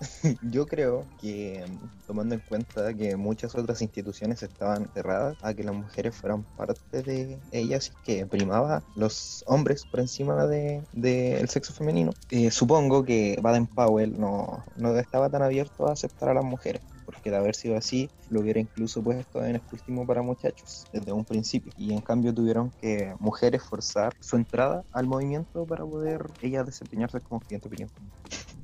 yo 0.42 0.66
creo 0.66 1.06
que 1.18 1.64
mm, 1.66 2.06
tomando 2.06 2.34
en 2.34 2.40
cuenta 2.42 2.92
que 2.94 3.16
muchas 3.16 3.54
otras 3.54 3.80
instituciones 3.80 4.42
estaban 4.42 4.86
cerradas 4.92 5.38
a 5.40 5.54
que 5.54 5.64
las 5.64 5.74
mujeres 5.74 6.14
fueran 6.14 6.44
parte 6.56 7.02
de 7.02 7.40
ellas 7.52 7.88
y 7.88 7.92
que 8.04 8.26
primaba 8.26 8.82
los 8.94 9.42
hombres 9.46 9.86
por 9.86 10.00
encima 10.00 10.46
de- 10.46 10.84
del 10.92 11.48
sexo 11.48 11.72
femenino, 11.72 12.12
eh, 12.28 12.50
supongo 12.50 13.02
que 13.04 13.38
Baden 13.40 13.66
Powell 13.66 14.18
no, 14.18 14.62
no 14.76 14.98
estaba 14.98 15.30
tan 15.30 15.42
abierto 15.42 15.88
a 15.88 15.92
aceptar 15.92 16.28
a 16.28 16.34
las 16.34 16.44
mujeres. 16.44 16.82
Porque 17.10 17.30
de 17.30 17.36
haber 17.36 17.54
sido 17.54 17.76
así, 17.76 18.08
lo 18.28 18.40
hubiera 18.40 18.60
incluso 18.60 19.02
puesto 19.02 19.44
en 19.44 19.56
escultismo 19.56 20.06
para 20.06 20.22
muchachos 20.22 20.86
desde 20.92 21.12
un 21.12 21.24
principio. 21.24 21.72
Y 21.76 21.92
en 21.92 22.00
cambio 22.00 22.32
tuvieron 22.32 22.70
que 22.80 23.14
mujeres 23.18 23.62
forzar 23.62 24.12
su 24.20 24.36
entrada 24.36 24.84
al 24.92 25.06
movimiento 25.06 25.66
para 25.66 25.84
poder 25.84 26.24
ellas 26.40 26.66
desempeñarse 26.66 27.20
como 27.20 27.40
siguiente 27.42 27.68
opinión. 27.68 27.90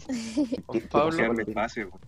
Pablo. 0.90 1.34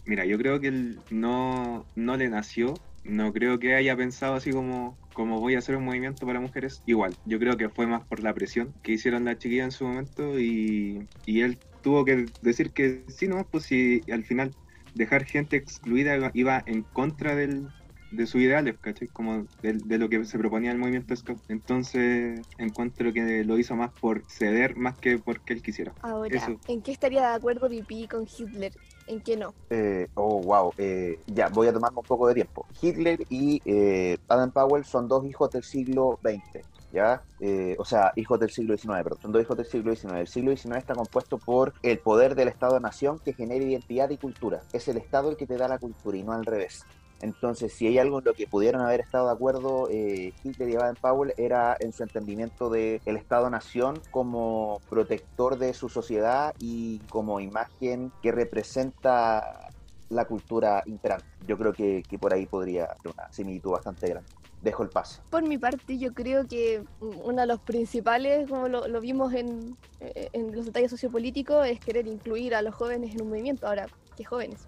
Mira, 0.05 0.25
yo 0.25 0.39
creo 0.39 0.61
que 0.61 0.69
él 0.69 1.01
no, 1.11 1.87
no 1.97 2.17
le 2.17 2.29
nació, 2.29 2.75
no 3.05 3.33
creo 3.33 3.59
que 3.59 3.75
haya 3.75 3.97
pensado 3.97 4.35
así 4.35 4.53
como, 4.53 4.99
como 5.13 5.41
voy 5.41 5.55
a 5.55 5.59
hacer 5.59 5.77
un 5.77 5.85
movimiento 5.85 6.27
para 6.27 6.41
mujeres. 6.41 6.83
Igual, 6.87 7.15
yo 7.25 7.39
creo 7.39 7.57
que 7.57 7.69
fue 7.69 7.87
más 7.87 8.07
por 8.07 8.21
la 8.21 8.35
presión 8.35 8.73
que 8.83 8.93
hicieron 8.93 9.25
las 9.25 9.39
chiquillas 9.39 9.65
en 9.65 9.73
su 9.73 9.85
momento 9.85 10.39
y, 10.39 11.09
y 11.27 11.41
él 11.41 11.59
tuvo 11.83 12.05
que 12.05 12.27
decir 12.41 12.73
que 12.73 13.05
sí, 13.09 13.29
no, 13.29 13.47
pues 13.51 13.65
si 13.65 14.03
al 14.11 14.25
final 14.25 14.53
dejar 14.99 15.25
gente 15.25 15.57
excluida 15.57 16.31
iba- 16.35 16.63
en 16.67 16.83
contra 16.93 17.35
del, 17.35 17.69
de 18.11 18.27
sus 18.27 18.41
ideales, 18.41 18.77
¿cachai? 18.81 19.09
Como 19.09 19.47
de, 19.63 19.75
de 19.75 19.99
lo 19.99 20.09
que 20.09 20.25
se 20.25 20.39
proponía 20.39 20.73
el 20.73 20.79
movimiento 20.79 21.15
Scout. 21.15 21.41
Entonces 21.49 22.45
encuentro 22.59 23.13
que 23.13 23.45
lo 23.45 23.59
hizo 23.59 23.77
más 23.77 23.91
por 24.01 24.25
ceder 24.29 24.77
más 24.77 24.99
que 24.99 25.19
porque 25.19 25.55
él 25.55 25.63
quisiera. 25.63 25.95
Ahora, 26.03 26.37
Eso. 26.37 26.61
¿en 26.67 26.83
qué 26.83 26.93
estaría 26.93 27.21
de 27.21 27.35
acuerdo 27.37 27.69
VP 27.69 28.09
con 28.11 28.27
Hitler? 28.27 28.73
¿En 29.07 29.21
qué 29.21 29.37
no? 29.37 29.55
Eh, 29.71 30.07
oh, 30.15 30.43
wow. 30.43 30.73
eh, 30.79 31.23
ya, 31.27 31.49
voy 31.49 31.69
a 31.69 31.73
tomarme 31.73 31.99
un 31.99 32.05
poco 32.05 32.27
de 32.29 32.35
tiempo. 32.35 32.67
Hitler 32.81 33.19
y 33.29 33.61
eh, 33.65 34.17
Adam 34.29 34.51
Powell 34.53 34.85
son 34.85 35.09
dos 35.09 35.25
hijos 35.27 35.51
del 35.51 35.63
siglo 35.63 36.19
XX. 36.23 36.65
¿Ya? 36.93 37.23
Eh, 37.41 37.77
o 37.79 37.85
sea, 37.85 38.13
hijos 38.17 38.41
del 38.41 38.51
siglo 38.51 38.77
XIX, 38.77 39.03
perdón. 39.03 39.19
Son 39.21 39.33
dos 39.33 39.43
hijos 39.43 39.57
del 39.57 39.67
siglo 39.67 39.95
XIX. 39.95 40.15
El 40.15 40.29
siglo 40.29 40.57
XIX 40.57 40.77
está 40.77 40.95
compuesto 40.95 41.39
por 41.39 41.75
el 41.83 41.99
poder 41.99 42.35
del 42.35 42.49
Estado-Nación 42.49 43.19
que 43.19 43.35
genera 43.35 43.65
identidad 43.65 44.09
y 44.11 44.17
cultura. 44.17 44.63
Es 44.73 44.89
el 44.89 44.97
Estado 44.97 45.31
el 45.31 45.37
que 45.37 45.47
te 45.47 45.57
da 45.57 45.69
la 45.69 45.79
cultura 45.79 46.17
y 46.17 46.23
no 46.23 46.33
al 46.33 46.47
revés. 46.47 46.87
Entonces, 47.21 47.73
si 47.73 47.87
hay 47.87 47.99
algo 47.99 48.21
en 48.21 48.27
lo 48.27 48.35
que 48.35 48.47
pudieron 48.47 48.81
haber 48.83 49.01
estado 49.01 49.27
de 49.27 49.33
acuerdo 49.33 49.89
eh, 49.91 50.33
Hitler 50.45 50.69
y 50.69 50.77
Baden 50.77 50.97
Powell 51.01 51.35
era 51.37 51.77
en 51.81 51.93
su 51.93 52.05
entendimiento 52.05 52.71
del 52.71 53.01
Estado-Nación 53.05 54.01
como 54.11 54.81
protector 54.89 55.59
de 55.59 55.75
su 55.75 55.89
sociedad 55.89 56.55
y 56.61 57.01
como 57.11 57.41
imagen 57.41 58.13
que 58.23 58.31
representa 58.31 59.71
la 60.11 60.27
cultura 60.27 60.83
imperante. 60.87 61.27
Yo 61.47 61.59
creo 61.59 61.73
que, 61.73 62.03
que 62.09 62.19
por 62.19 62.33
ahí 62.33 62.47
podría 62.47 62.85
haber 62.85 63.13
una 63.15 63.31
similitud 63.33 63.73
bastante 63.73 64.09
grande. 64.09 64.31
Dejo 64.61 64.83
el 64.83 64.89
pase. 64.89 65.23
Por 65.31 65.47
mi 65.47 65.57
parte, 65.57 65.99
yo 65.99 66.13
creo 66.13 66.47
que 66.47 66.83
uno 67.01 67.41
de 67.41 67.47
los 67.47 67.61
principales, 67.61 68.49
como 68.49 68.69
lo, 68.69 68.89
lo 68.89 69.01
vimos 69.01 69.33
en, 69.33 69.77
eh, 70.01 70.31
en 70.33 70.55
los 70.55 70.67
detalles 70.67 70.91
sociopolíticos, 70.91 71.67
es 71.67 71.79
querer 71.79 72.09
incluir 72.09 72.55
a 72.55 72.63
los 72.63 72.75
jóvenes 72.75 73.15
en 73.15 73.23
un 73.23 73.29
movimiento. 73.29 73.69
Ahora, 73.69 73.87
¿qué 74.17 74.25
jóvenes? 74.25 74.67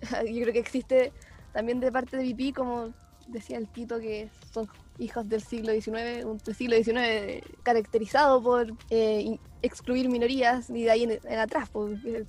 yo 0.26 0.42
creo 0.42 0.52
que 0.52 0.58
existe 0.58 1.12
también 1.52 1.80
de 1.80 1.92
parte 1.92 2.16
de 2.16 2.24
VP, 2.24 2.52
como 2.52 2.92
decía 3.28 3.58
el 3.58 3.68
Tito, 3.68 4.00
que 4.00 4.28
son 4.52 4.68
hijos 4.98 5.28
del 5.28 5.42
siglo 5.42 5.72
XIX, 5.72 6.24
un 6.24 6.38
siglo 6.54 6.76
XIX 6.76 7.42
caracterizado 7.62 8.42
por 8.42 8.72
eh, 8.90 9.38
excluir 9.62 10.08
minorías 10.08 10.70
y 10.70 10.84
de 10.84 10.90
ahí 10.90 11.02
en, 11.04 11.38
atrás, 11.38 11.68
el- 12.04 12.28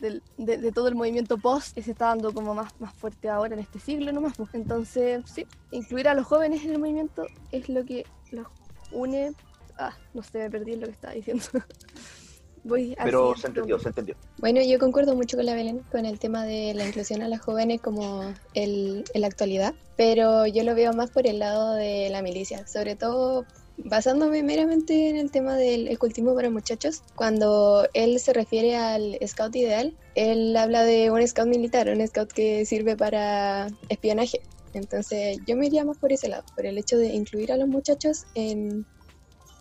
del- 0.00 0.22
de, 0.36 0.58
de 0.58 0.72
todo 0.72 0.88
el 0.88 0.94
movimiento 0.94 1.38
post 1.38 1.74
que 1.74 1.82
se 1.82 1.90
está 1.92 2.06
dando 2.06 2.32
como 2.32 2.54
más, 2.54 2.72
más 2.80 2.94
fuerte 2.94 3.28
ahora 3.28 3.54
en 3.54 3.60
este 3.60 3.78
siglo 3.80 4.12
nomás. 4.12 4.34
pues. 4.36 4.50
Entonces, 4.54 5.22
sí, 5.26 5.46
incluir 5.70 6.08
a 6.08 6.14
los 6.14 6.26
jóvenes 6.26 6.64
en 6.64 6.72
el 6.72 6.78
movimiento 6.78 7.26
es 7.50 7.68
lo 7.68 7.84
que 7.84 8.04
los 8.30 8.46
une. 8.92 9.32
Ah, 9.78 9.96
no 10.14 10.22
sé, 10.22 10.38
me 10.38 10.50
perdí 10.50 10.72
en 10.74 10.80
lo 10.80 10.86
que 10.86 10.92
estaba 10.92 11.14
diciendo. 11.14 11.44
Voy 12.66 12.96
Pero 13.02 13.36
se 13.36 13.46
entendió, 13.46 13.78
se 13.78 13.88
entendió. 13.88 14.16
Bueno, 14.38 14.60
yo 14.62 14.78
concuerdo 14.78 15.14
mucho 15.14 15.36
con 15.36 15.46
la 15.46 15.54
Belén 15.54 15.82
con 15.90 16.04
el 16.04 16.18
tema 16.18 16.44
de 16.44 16.74
la 16.74 16.86
inclusión 16.86 17.22
a 17.22 17.28
las 17.28 17.40
jóvenes 17.40 17.80
como 17.80 18.34
el, 18.54 19.04
en 19.14 19.20
la 19.20 19.26
actualidad, 19.26 19.74
pero 19.96 20.46
yo 20.46 20.64
lo 20.64 20.74
veo 20.74 20.92
más 20.92 21.10
por 21.10 21.26
el 21.26 21.38
lado 21.38 21.74
de 21.74 22.08
la 22.10 22.22
milicia, 22.22 22.66
sobre 22.66 22.96
todo 22.96 23.46
Basándome 23.78 24.42
meramente 24.42 25.10
en 25.10 25.16
el 25.16 25.30
tema 25.30 25.54
del 25.56 25.88
escultismo 25.88 26.34
para 26.34 26.48
muchachos, 26.48 27.02
cuando 27.14 27.86
él 27.92 28.18
se 28.20 28.32
refiere 28.32 28.74
al 28.74 29.18
scout 29.26 29.54
ideal, 29.54 29.94
él 30.14 30.56
habla 30.56 30.82
de 30.84 31.10
un 31.10 31.26
scout 31.26 31.46
militar, 31.46 31.88
un 31.90 32.06
scout 32.06 32.32
que 32.32 32.64
sirve 32.64 32.96
para 32.96 33.68
espionaje. 33.90 34.40
Entonces 34.72 35.38
yo 35.46 35.56
me 35.56 35.66
iría 35.66 35.84
más 35.84 35.98
por 35.98 36.10
ese 36.10 36.28
lado, 36.28 36.44
por 36.54 36.64
el 36.64 36.78
hecho 36.78 36.96
de 36.96 37.08
incluir 37.08 37.52
a 37.52 37.58
los 37.58 37.68
muchachos 37.68 38.24
en, 38.34 38.86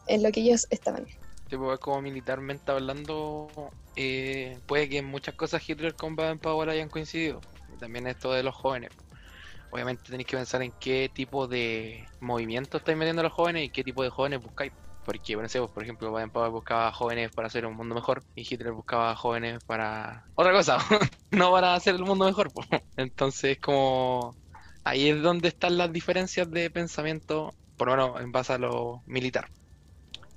en 0.08 0.24
lo 0.24 0.32
que 0.32 0.42
ellos 0.42 0.66
estaban. 0.70 1.06
Tipo, 1.56 1.78
como 1.80 2.02
militarmente 2.02 2.70
hablando, 2.70 3.48
eh, 3.96 4.60
puede 4.66 4.90
que 4.90 4.98
en 4.98 5.06
muchas 5.06 5.36
cosas 5.36 5.64
Hitler 5.68 5.96
con 5.96 6.14
Baden-Powell 6.14 6.70
hayan 6.70 6.90
coincidido. 6.90 7.40
También 7.80 8.08
esto 8.08 8.34
de 8.34 8.44
los 8.44 8.54
jóvenes. 8.54 8.90
Obviamente 9.72 10.04
tenéis 10.04 10.28
que 10.28 10.36
pensar 10.36 10.62
en 10.64 10.74
qué 10.82 11.10
tipo 11.14 11.48
de 11.48 12.06
movimiento 12.20 12.76
estáis 12.76 12.98
metiendo 12.98 13.22
a 13.22 13.24
los 13.24 13.32
jóvenes 13.32 13.64
y 13.64 13.70
qué 13.70 13.86
tipo 13.86 14.04
de 14.04 14.10
jóvenes 14.10 14.42
buscáis. 14.42 14.74
Porque, 15.06 15.36
bueno, 15.36 15.48
sé, 15.48 15.60
pues, 15.60 15.72
por 15.72 15.84
ejemplo, 15.84 16.12
Baden-Powell 16.12 16.52
buscaba 16.52 16.92
jóvenes 16.92 17.32
para 17.32 17.48
hacer 17.48 17.66
un 17.66 17.78
mundo 17.78 17.96
mejor 17.96 18.22
y 18.36 18.42
Hitler 18.42 18.74
buscaba 18.74 19.16
jóvenes 19.16 19.64
para 19.66 20.26
otra 20.36 20.52
cosa, 20.52 20.78
no 21.32 21.52
para 21.52 21.74
hacer 21.74 21.96
el 21.96 22.04
mundo 22.04 22.26
mejor. 22.26 22.52
pues. 22.52 22.68
Entonces, 22.98 23.60
como 23.62 24.36
ahí 24.84 25.08
es 25.08 25.22
donde 25.22 25.48
están 25.48 25.78
las 25.78 25.94
diferencias 25.94 26.52
de 26.52 26.70
pensamiento, 26.70 27.56
por 27.78 27.88
lo 27.88 27.96
menos 27.96 28.22
en 28.22 28.34
base 28.34 28.52
a 28.52 28.58
lo 28.58 29.04
militar. 29.06 29.48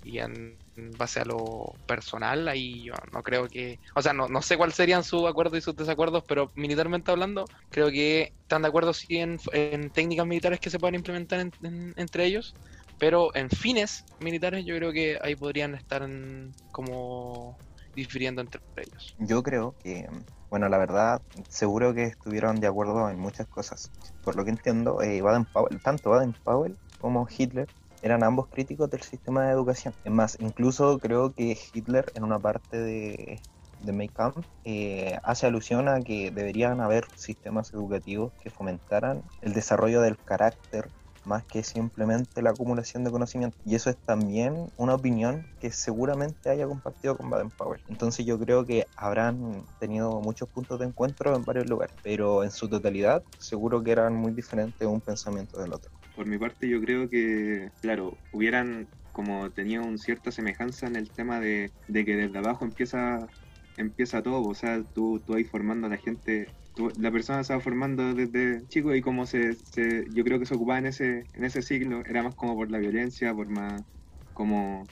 Y 0.04 0.20
en 0.20 0.58
base 0.96 1.20
a 1.20 1.24
lo 1.24 1.80
personal, 1.86 2.48
ahí 2.48 2.84
yo 2.84 2.92
no 3.12 3.22
creo 3.22 3.48
que. 3.48 3.80
O 3.94 4.02
sea, 4.02 4.12
no, 4.12 4.28
no 4.28 4.42
sé 4.42 4.56
cuáles 4.56 4.76
serían 4.76 5.04
sus 5.04 5.28
acuerdos 5.28 5.58
y 5.58 5.62
sus 5.62 5.76
desacuerdos, 5.76 6.24
pero 6.28 6.52
militarmente 6.54 7.10
hablando, 7.10 7.50
creo 7.70 7.90
que 7.90 8.34
están 8.42 8.62
de 8.62 8.68
acuerdo 8.68 8.92
sí 8.94 9.18
en, 9.18 9.38
en 9.52 9.90
técnicas 9.90 10.26
militares 10.26 10.60
que 10.60 10.70
se 10.70 10.78
puedan 10.78 10.94
implementar 10.96 11.40
en- 11.40 11.52
en- 11.62 11.92
entre 11.96 12.24
ellos, 12.26 12.56
pero 12.98 13.34
en 13.34 13.50
fines 13.50 14.06
militares 14.18 14.64
yo 14.64 14.76
creo 14.76 14.92
que 14.92 15.18
ahí 15.22 15.36
podrían 15.36 15.74
estar 15.74 16.02
en- 16.02 16.54
como 16.70 17.60
difiriendo 17.94 18.40
entre 18.42 18.60
ellos. 18.76 19.14
Yo 19.18 19.42
creo 19.42 19.76
que, 19.78 20.08
bueno, 20.50 20.68
la 20.68 20.78
verdad, 20.78 21.22
seguro 21.48 21.94
que 21.94 22.04
estuvieron 22.04 22.60
de 22.60 22.66
acuerdo 22.68 23.10
en 23.10 23.18
muchas 23.18 23.46
cosas. 23.48 23.92
Por 24.22 24.36
lo 24.36 24.44
que 24.44 24.50
entiendo, 24.50 25.02
eh, 25.02 25.20
Baden-Powell, 25.22 25.80
tanto 25.82 26.10
Baden-Powell 26.10 26.78
como 26.98 27.26
Hitler 27.28 27.68
eran 28.02 28.22
ambos 28.24 28.48
críticos 28.48 28.90
del 28.90 29.02
sistema 29.02 29.46
de 29.46 29.52
educación. 29.52 29.94
Es 30.04 30.12
más, 30.12 30.36
incluso 30.40 30.98
creo 30.98 31.32
que 31.32 31.56
Hitler 31.72 32.06
en 32.14 32.24
una 32.24 32.38
parte 32.40 32.78
de, 32.78 33.42
de 33.78 33.92
Mein 33.92 34.10
Kampf 34.10 34.46
eh, 34.64 35.18
hace 35.22 35.46
alusión 35.46 35.88
a 35.88 36.00
que 36.02 36.30
deberían 36.30 36.80
haber 36.80 37.06
sistemas 37.14 37.72
educativos 37.72 38.32
que 38.40 38.50
fomentaran 38.50 39.22
el 39.40 39.52
desarrollo 39.52 40.00
del 40.00 40.18
carácter 40.24 40.92
más 41.24 41.44
que 41.44 41.62
simplemente 41.62 42.42
la 42.42 42.50
acumulación 42.50 43.04
de 43.04 43.10
conocimiento. 43.10 43.56
Y 43.64 43.74
eso 43.74 43.90
es 43.90 43.98
también 44.04 44.72
una 44.76 44.94
opinión 44.94 45.46
que 45.60 45.70
seguramente 45.70 46.50
haya 46.50 46.66
compartido 46.66 47.16
con 47.16 47.30
Baden-Powell. 47.30 47.82
Entonces 47.86 48.24
yo 48.26 48.38
creo 48.38 48.64
que 48.64 48.86
habrán 48.96 49.66
tenido 49.78 50.20
muchos 50.22 50.48
puntos 50.48 50.78
de 50.80 50.86
encuentro 50.86 51.36
en 51.36 51.44
varios 51.44 51.66
lugares, 51.66 51.96
pero 52.02 52.44
en 52.44 52.50
su 52.50 52.68
totalidad 52.68 53.22
seguro 53.36 53.82
que 53.82 53.92
eran 53.92 54.14
muy 54.14 54.32
diferentes 54.32 54.88
un 54.88 55.02
pensamiento 55.02 55.60
del 55.60 55.74
otro. 55.74 55.97
Por 56.18 56.26
mi 56.26 56.36
parte, 56.36 56.68
yo 56.68 56.80
creo 56.80 57.08
que, 57.08 57.70
claro, 57.80 58.18
hubieran 58.32 58.88
como 59.12 59.52
tenido 59.52 59.84
una 59.84 59.98
cierta 59.98 60.32
semejanza 60.32 60.88
en 60.88 60.96
el 60.96 61.12
tema 61.12 61.38
de, 61.38 61.72
de 61.86 62.04
que 62.04 62.16
desde 62.16 62.36
abajo 62.38 62.64
empieza 62.64 63.30
empieza 63.76 64.20
todo, 64.20 64.42
o 64.44 64.54
sea, 64.54 64.82
tú, 64.92 65.22
tú 65.24 65.34
ahí 65.34 65.44
formando 65.44 65.86
a 65.86 65.90
la 65.90 65.98
gente, 65.98 66.50
la 66.96 67.12
persona 67.12 67.44
se 67.44 67.54
va 67.54 67.60
formando 67.60 68.14
desde 68.14 68.66
chico 68.66 68.92
y 68.96 69.00
como 69.00 69.26
se, 69.26 69.58
se, 69.62 70.06
yo 70.12 70.24
creo 70.24 70.40
que 70.40 70.46
se 70.46 70.54
ocupaba 70.56 70.80
en 70.80 70.86
ese, 70.86 71.28
en 71.32 71.44
ese 71.44 71.62
siglo, 71.62 72.02
era 72.04 72.24
más 72.24 72.34
como 72.34 72.56
por 72.56 72.68
la 72.72 72.78
violencia, 72.78 73.32
por 73.32 73.48
más, 73.48 73.84
como, 74.32 74.90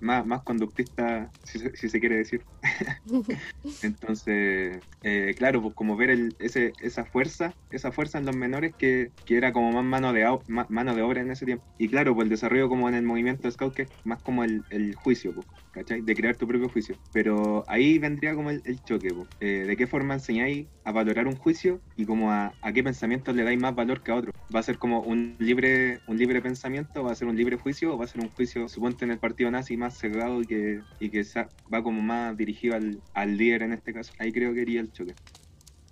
más, 0.00 0.26
más 0.26 0.42
conductista, 0.44 1.32
si, 1.44 1.58
se- 1.58 1.76
si 1.76 1.88
se 1.88 2.00
quiere 2.00 2.16
decir. 2.18 2.46
Entonces, 3.82 4.82
eh, 5.02 5.34
claro, 5.38 5.62
pues 5.62 5.74
como 5.74 5.96
ver 5.96 6.10
el, 6.10 6.36
ese, 6.38 6.74
esa 6.78 7.04
fuerza, 7.06 7.56
esa 7.70 7.92
fuerza 7.92 8.18
en 8.18 8.26
los 8.26 8.34
menores 8.34 8.74
que, 8.76 9.12
que 9.24 9.36
era 9.36 9.52
como 9.52 9.72
más 9.72 9.84
mano 9.84 10.12
de, 10.12 10.26
mano 10.68 10.94
de 10.94 11.02
obra 11.02 11.22
en 11.22 11.30
ese 11.30 11.46
tiempo. 11.46 11.64
Y 11.78 11.88
claro, 11.90 12.14
pues 12.14 12.24
el 12.26 12.30
desarrollo 12.30 12.68
como 12.68 12.88
en 12.88 12.94
el 12.94 13.04
movimiento 13.04 13.50
Scout, 13.50 13.74
que 13.74 13.82
es 13.82 13.90
más 14.04 14.20
como 14.22 14.44
el, 14.44 14.66
el 14.68 14.94
juicio, 14.94 15.34
pues, 15.34 15.46
¿cachai? 15.70 16.00
De 16.02 16.14
crear 16.14 16.36
tu 16.36 16.46
propio 16.46 16.68
juicio. 16.68 16.96
Pero 17.12 17.64
ahí 17.68 17.98
vendría 17.98 18.34
como 18.34 18.50
el, 18.50 18.62
el 18.64 18.82
choque. 18.84 19.12
Eh, 19.40 19.64
¿De 19.66 19.76
qué 19.76 19.86
forma 19.86 20.14
enseñáis 20.14 20.68
a 20.84 20.92
valorar 20.92 21.26
un 21.26 21.36
juicio 21.36 21.80
y 21.96 22.06
como 22.06 22.30
a, 22.32 22.54
a 22.60 22.72
qué 22.72 22.82
pensamientos 22.82 23.34
le 23.34 23.44
dais 23.44 23.58
más 23.58 23.74
valor 23.74 24.02
que 24.02 24.12
a 24.12 24.16
otro? 24.16 24.30
¿Va 24.54 24.60
a 24.60 24.64
ser 24.64 24.78
como 24.78 25.00
un 25.02 25.36
libre, 25.38 26.00
un 26.06 26.18
libre 26.18 26.42
pensamiento? 26.42 27.04
¿Va 27.04 27.12
a 27.12 27.14
ser 27.14 27.28
un 27.28 27.36
libre 27.36 27.56
juicio? 27.56 27.94
¿O 27.94 27.98
va 27.98 28.04
a 28.04 28.08
ser 28.08 28.20
un 28.20 28.30
juicio, 28.30 28.68
suponte 28.68 29.04
en 29.04 29.12
el 29.12 29.18
partido 29.18 29.50
nazi, 29.50 29.76
más 29.76 29.96
cerrado 29.96 30.42
y 30.42 30.46
que, 30.46 30.80
y 30.98 31.10
que 31.10 31.22
sa- 31.24 31.50
va 31.72 31.82
como 31.82 32.02
más 32.02 32.36
dirigido 32.36 32.74
al, 32.74 33.00
al 33.14 33.36
líder 33.36 33.62
en 33.62 33.72
este 33.72 33.92
caso? 33.92 34.12
Ahí 34.18 34.32
creo 34.32 34.52
que 34.52 34.62
iría 34.62 34.80
el 34.80 34.90
choque. 34.92 35.14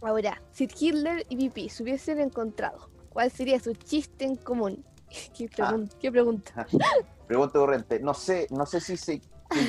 Ahora, 0.00 0.40
si 0.52 0.68
Hitler 0.78 1.24
y 1.28 1.36
VP 1.48 1.68
se 1.68 1.82
hubiesen 1.82 2.20
encontrado, 2.20 2.88
¿cuál 3.10 3.30
sería 3.30 3.58
su 3.58 3.74
chiste 3.74 4.24
en 4.24 4.36
común? 4.36 4.84
¿Qué, 5.36 5.48
pregun- 5.50 5.90
qué 6.00 6.10
pregunta? 6.10 6.66
Pregunta 7.26 7.58
corriente. 7.58 8.00
No 8.00 8.14
sé, 8.14 8.46
no 8.50 8.64
sé 8.64 8.80
si 8.80 8.96
se 8.96 9.20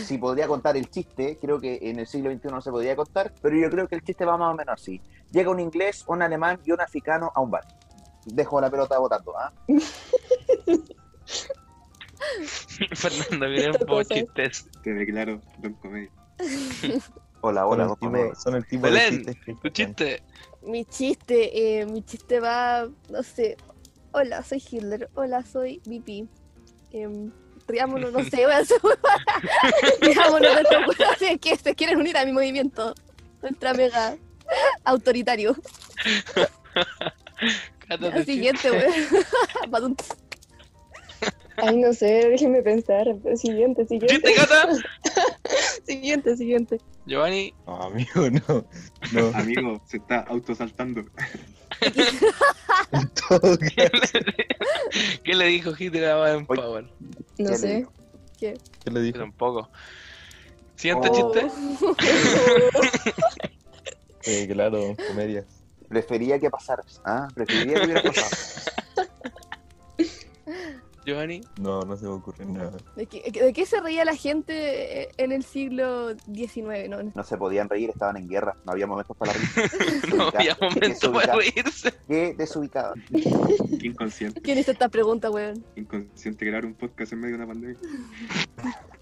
si, 0.04 0.18
podría 0.18 0.48
contar 0.48 0.76
el 0.78 0.90
chiste, 0.90 1.38
creo 1.40 1.60
que 1.60 1.80
en 1.82 2.00
el 2.00 2.08
siglo 2.08 2.32
XXI 2.32 2.48
no 2.50 2.62
se 2.62 2.72
podría 2.72 2.96
contar, 2.96 3.34
pero 3.42 3.58
yo 3.58 3.70
creo 3.70 3.88
que 3.88 3.96
el 3.96 4.04
chiste 4.04 4.26
va 4.26 4.38
más 4.38 4.54
o 4.54 4.58
menos 4.58 4.74
así. 4.74 5.02
Llega 5.32 5.52
un 5.52 5.60
inglés, 5.60 6.04
un 6.08 6.22
alemán 6.22 6.60
y 6.66 6.72
un 6.72 6.82
africano 6.82 7.32
a 7.34 7.42
un 7.42 7.52
bar. 7.52 7.66
Dejo 8.26 8.60
la 8.60 8.70
pelota 8.70 9.00
votando, 9.00 9.34
¿ah? 9.38 9.54
Fernando, 12.94 13.48
miren 13.48 13.74
por 13.88 14.06
chistes. 14.06 14.70
Te 14.84 14.94
declaro 14.94 15.42
Don 15.60 15.74
Comedia. 15.74 16.12
Hola, 17.42 17.62
Son 17.62 17.72
hola, 17.72 17.86
el 17.86 18.00
tipo, 18.00 18.36
son 18.36 18.56
el 18.56 18.66
tipo 18.66 18.90
de 18.90 19.10
chistes 19.10 19.38
que 19.46 19.56
Tu 19.56 19.70
chiste. 19.70 20.22
Mi 20.62 20.84
chiste, 20.84 21.80
eh, 21.80 21.86
mi 21.86 22.04
chiste 22.04 22.42
va, 22.42 22.90
no 23.10 23.24
sé. 23.24 23.56
Hola, 24.12 24.44
soy 24.44 24.62
Hitler. 24.70 25.10
Hola, 25.14 25.42
soy 25.44 25.82
VP. 25.86 26.28
Em, 26.92 27.32
riámonos, 27.70 28.12
no 28.12 28.24
sé, 28.30 28.44
hacer 28.46 28.80
Riámonos 30.02 30.56
de 30.56 30.62
estos 30.62 30.88
hueones 30.88 31.40
que 31.40 31.56
se 31.56 31.76
quieren 31.76 32.00
unir 32.00 32.18
a 32.18 32.26
mi 32.26 32.32
movimiento. 32.32 32.96
Ultra 33.42 33.74
mega 33.74 34.18
autoritario. 34.84 35.56
Siguiente, 38.26 38.72
weón. 38.72 39.96
Ay, 41.58 41.78
no 41.78 41.94
sé, 41.94 42.30
déjenme 42.30 42.62
pensar. 42.62 43.08
Siguiente, 43.36 43.86
siguiente. 43.86 44.16
¿Chiste, 44.16 44.36
Cata? 44.36 44.70
Siguiente, 45.90 46.38
siguiente. 46.38 46.78
Giovanni, 47.08 47.52
No, 47.66 47.82
amigo, 47.82 48.30
no. 48.30 48.66
No, 49.12 49.32
Amigo, 49.36 49.82
se 49.88 49.98
está 49.98 50.20
autosaltando. 50.20 51.04
todo 53.30 53.58
caso, 53.76 54.20
¿qué 55.24 55.34
le 55.34 55.46
dijo 55.48 55.72
Hitler 55.78 56.06
a 56.12 56.16
Baden. 56.18 56.46
Powell? 56.46 56.86
No 57.00 57.10
¿Qué 57.38 57.44
le 57.44 57.58
sé. 57.58 57.76
dijo? 57.78 57.92
¿Qué? 58.40 58.54
¿qué 58.84 58.92
le 58.92 59.02
dijo? 59.02 59.18
tampoco. 59.18 59.68
Siguiente 60.76 61.10
Oh. 61.12 61.34
chiste. 61.34 61.48
Eh, 64.26 64.48
claro, 64.52 64.96
comedias. 65.08 65.46
Prefería 65.88 66.40
que 66.40 66.52
pasara. 66.52 66.84
¿ah? 67.04 67.28
Prefería 67.34 67.74
que 67.80 67.86
hubiera 67.86 68.04
pasado. 68.04 68.30
Giovanni, 71.10 71.42
No, 71.60 71.82
no 71.82 71.98
se 71.98 72.06
me 72.06 72.12
ocurre 72.12 72.46
nada. 72.46 72.78
¿De 72.96 73.06
qué, 73.06 73.32
de 73.32 73.54
qué 73.54 73.66
se 73.66 73.80
reía 73.82 74.06
la 74.06 74.16
gente 74.16 75.04
eh, 75.04 75.10
en 75.18 75.32
el 75.32 75.44
siglo 75.44 76.16
XIX? 76.34 76.90
No, 76.90 77.04
no. 77.04 77.24
Se 77.24 77.38
podían 77.38 77.68
reír, 77.70 77.90
estaban 77.90 78.18
en 78.18 78.28
guerra. 78.28 78.56
No 78.66 78.72
había 78.74 78.88
momentos 78.88 79.16
para 79.18 79.34
la 79.34 79.40
risa. 79.40 80.16
no 80.16 80.28
había 80.34 80.58
momento 80.60 81.12
para 81.12 81.36
reírse. 81.36 81.94
Qué 82.08 82.34
desubicado. 82.38 82.94
Qué 83.12 83.88
inconsciente. 83.88 84.42
¿Quién 84.42 84.58
hizo 84.60 84.72
esta 84.72 84.90
pregunta, 84.90 85.30
weón? 85.30 85.64
Inconsciente 85.76 86.46
crear 86.46 86.66
un 86.66 86.74
podcast 86.74 87.14
en 87.14 87.20
medio 87.20 87.38
de 87.38 87.44
una 87.44 87.52
pandemia. 87.54 87.78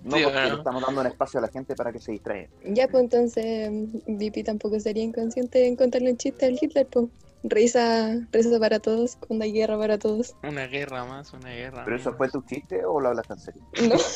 No, 0.04 0.16
Sí, 0.18 0.24
porque 0.24 0.38
bueno. 0.40 0.50
le 0.50 0.56
estamos 0.58 0.82
dando 0.86 1.02
un 1.02 1.08
espacio 1.08 1.40
a 1.40 1.42
la 1.42 1.48
gente 1.50 1.76
para 1.76 1.92
que 1.92 2.00
se 2.00 2.12
distraiga. 2.12 2.50
Ya, 2.66 2.88
pues 2.88 3.04
entonces, 3.04 3.70
VP 4.08 4.44
tampoco 4.44 4.80
sería 4.80 5.04
inconsciente 5.04 5.68
en 5.68 5.76
contarle 5.76 6.12
un 6.12 6.18
chiste 6.18 6.46
al 6.46 6.58
Hitler, 6.62 6.88
pues. 6.88 7.08
Risa, 7.44 8.16
risa 8.32 8.60
para 8.60 8.80
todos, 8.80 9.18
hay 9.42 9.52
guerra 9.52 9.78
para 9.78 9.98
todos. 9.98 10.36
Una 10.44 10.66
guerra 10.68 11.06
más, 11.06 11.32
una 11.34 11.50
guerra 11.52 11.84
¿Pero 11.86 11.96
eso 11.98 12.14
fue 12.16 12.30
tu 12.30 12.42
chiste 12.42 12.84
o 12.86 13.00
lo 13.00 13.10
hablaste 13.10 13.34
en 13.34 13.40
serio? 13.40 13.62
No. 13.88 13.96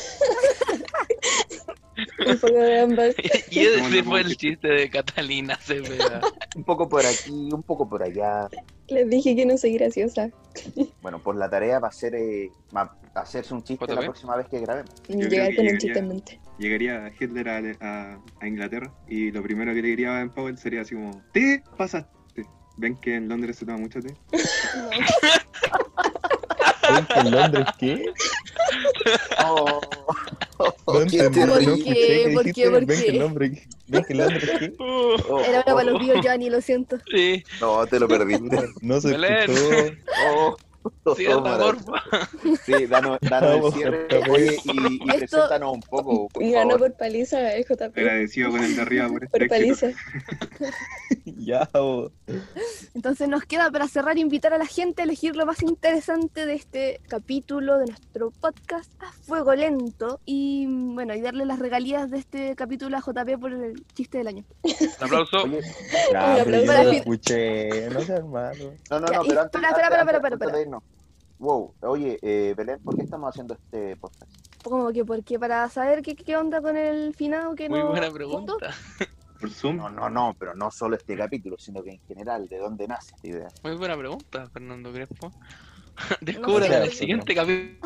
un 2.26 2.38
poco 2.40 2.52
de 2.54 2.80
ambas. 2.80 3.14
y 3.50 3.60
ese 3.60 3.76
No, 3.80 3.88
no, 3.88 4.04
fue 4.04 4.22
no. 4.22 4.28
el 4.28 4.36
chiste 4.36 4.68
de 4.68 4.90
Catalina 4.90 5.56
Cepeda. 5.56 6.20
Un 6.56 6.64
poco 6.64 6.86
por 6.88 7.04
aquí, 7.06 7.48
un 7.50 7.62
poco 7.62 7.88
por 7.88 8.02
allá. 8.02 8.46
Les 8.88 9.08
dije 9.08 9.34
que 9.34 9.46
no 9.46 9.56
soy 9.56 9.72
graciosa. 9.74 10.28
Bueno, 11.00 11.18
pues 11.22 11.38
la 11.38 11.48
tarea 11.48 11.78
va 11.78 11.88
a 11.88 11.92
ser 11.92 12.14
eh, 12.14 12.50
va 12.76 12.94
a 13.14 13.20
hacerse 13.20 13.54
un 13.54 13.62
chiste 13.62 13.82
¿Otra 13.84 13.94
la 13.94 14.00
vez? 14.02 14.10
próxima 14.10 14.36
vez 14.36 14.48
que 14.48 14.60
grabemos. 14.60 14.90
Llegar 15.08 15.54
con 15.54 15.64
un 15.64 15.70
llegaría- 15.70 15.78
chiste 15.78 15.98
en 15.98 16.08
mente. 16.08 16.40
Llegaría 16.58 17.10
Hitler 17.18 17.48
a, 17.48 17.62
a- 17.80 18.20
a 18.40 18.46
Inglaterra 18.46 18.92
y 19.08 19.30
lo 19.30 19.42
primero 19.42 19.72
que 19.72 19.80
le 19.80 19.88
diría 19.88 20.08
a 20.10 20.12
Baden 20.12 20.30
Powell 20.30 20.58
sería 20.58 20.82
así 20.82 20.94
como: 20.94 21.22
¿Te 21.32 21.62
pasaste? 21.78 22.10
¿Ven 22.82 22.96
que 22.96 23.14
en 23.14 23.28
Londres 23.28 23.56
se 23.58 23.64
toma 23.64 23.78
mucho 23.78 24.00
té? 24.00 24.12
No. 24.76 24.90
¿Ven 26.94 27.06
que 27.06 27.20
en 27.20 27.30
Londres 27.30 27.66
qué? 27.78 28.06
Oh, 29.44 29.80
¿Por 30.84 30.96
escuché 31.02 31.18
qué? 31.28 31.30
qué 31.30 31.46
¿Por 32.34 32.52
qué? 32.52 32.70
¿Por 32.72 32.86
Ven 32.86 32.88
que 32.88 33.12
qué? 33.12 33.18
ven 33.86 34.04
que 34.04 34.12
el 34.12 34.18
nombre 34.18 34.40
qué. 34.58 34.72
Uh, 34.82 35.38
Era 35.44 35.62
una 35.64 35.74
para 35.76 35.84
los 35.84 36.00
Johnny, 36.24 36.50
lo 36.50 36.60
siento. 36.60 36.98
sí, 37.10 37.44
No, 37.60 37.86
te 37.86 38.00
lo 38.00 38.08
perdiste. 38.08 38.68
No 38.80 39.00
se 39.00 39.12
Belén. 39.12 39.48
escuchó. 39.48 39.94
Oh, 40.26 40.56
sí, 41.16 41.26
porfa. 41.26 41.92
Danos, 42.88 43.18
danos 43.30 43.66
el 43.66 43.72
cierre 43.72 44.06
oye, 44.30 44.56
y, 44.64 44.70
y 44.70 45.10
Esto- 45.10 45.36
preséntanos 45.38 45.72
un 45.74 45.80
poco, 45.82 46.28
por 46.28 46.42
Ganó 46.50 46.76
por 46.78 46.92
paliza 46.94 47.54
el 47.54 47.64
JP. 47.64 47.96
Agradecido 47.98 48.50
con 48.50 48.62
el 48.64 48.76
de 48.76 48.82
arriba 48.82 49.08
por 49.08 49.24
este 49.24 49.38
Por 49.38 49.48
paliza. 49.48 49.88
Ya, 51.24 51.68
bo. 51.72 52.10
Entonces 52.94 53.28
nos 53.28 53.44
queda 53.44 53.70
para 53.70 53.88
cerrar 53.88 54.16
invitar 54.16 54.52
a 54.54 54.58
la 54.58 54.66
gente 54.66 55.02
a 55.02 55.04
elegir 55.04 55.34
lo 55.34 55.44
más 55.44 55.62
interesante 55.62 56.46
de 56.46 56.54
este 56.54 57.00
capítulo 57.08 57.78
de 57.78 57.86
nuestro 57.86 58.30
podcast 58.30 58.90
a 59.02 59.10
fuego 59.12 59.52
lento 59.54 60.20
y 60.24 60.66
bueno, 60.68 61.14
y 61.14 61.20
darle 61.20 61.44
las 61.44 61.58
regalías 61.58 62.10
de 62.10 62.18
este 62.18 62.54
capítulo 62.54 62.96
a 62.96 63.00
JP 63.00 63.40
por 63.40 63.52
el 63.52 63.84
chiste 63.94 64.18
del 64.18 64.28
año. 64.28 64.44
Un 64.62 64.72
aplauso. 65.00 65.42
Oye, 65.44 65.60
Ya, 66.12 66.26
Un 66.30 66.36
yo 66.36 66.42
aplauso 66.42 66.82
lo 66.84 66.90
escuché. 66.92 67.90
No 67.90 68.00
seas 68.02 68.24
malo. 68.24 68.72
no, 68.90 69.00
no, 69.00 69.06
Ya, 69.08 69.16
no, 69.18 69.24
y- 69.24 69.28
pero 69.28 69.40
antes, 69.42 69.60
espera, 69.60 69.68
espera, 69.70 69.86
antes- 69.86 69.98
espera, 69.98 70.16
antes 70.18 70.32
espera, 70.32 70.52
de 70.56 70.62
irnos. 70.62 70.71
Wow, 71.42 71.74
oye, 71.80 72.20
eh, 72.22 72.54
Belén, 72.56 72.78
¿por 72.84 72.94
qué 72.94 73.02
estamos 73.02 73.28
haciendo 73.30 73.54
este 73.54 73.96
podcast? 73.96 74.30
Como 74.62 74.92
que 74.92 75.04
porque 75.04 75.40
para 75.40 75.68
saber 75.68 76.00
qué, 76.00 76.14
qué 76.14 76.36
onda 76.36 76.62
con 76.62 76.76
el 76.76 77.16
finado 77.16 77.56
que 77.56 77.68
Muy 77.68 77.80
no 77.80 77.88
buena 77.88 78.06
junto, 78.06 78.58
pregunta. 78.58 78.70
Por 79.40 79.50
Zoom. 79.50 79.76
No, 79.76 79.90
no, 79.90 80.08
no, 80.08 80.36
pero 80.38 80.54
no 80.54 80.70
solo 80.70 80.94
este 80.94 81.16
capítulo, 81.16 81.56
sino 81.58 81.82
que 81.82 81.90
en 81.90 82.00
general, 82.06 82.46
¿de 82.46 82.58
dónde 82.58 82.86
nace 82.86 83.16
esta 83.16 83.26
idea? 83.26 83.48
Muy 83.64 83.74
buena 83.74 83.96
pregunta, 83.96 84.48
Fernando 84.50 84.92
Crespo. 84.92 85.32
Descubran 86.20 86.68
sé. 86.68 86.76
en 86.76 86.82
el 86.82 86.92
siguiente 86.92 87.34
capítulo. 87.34 87.78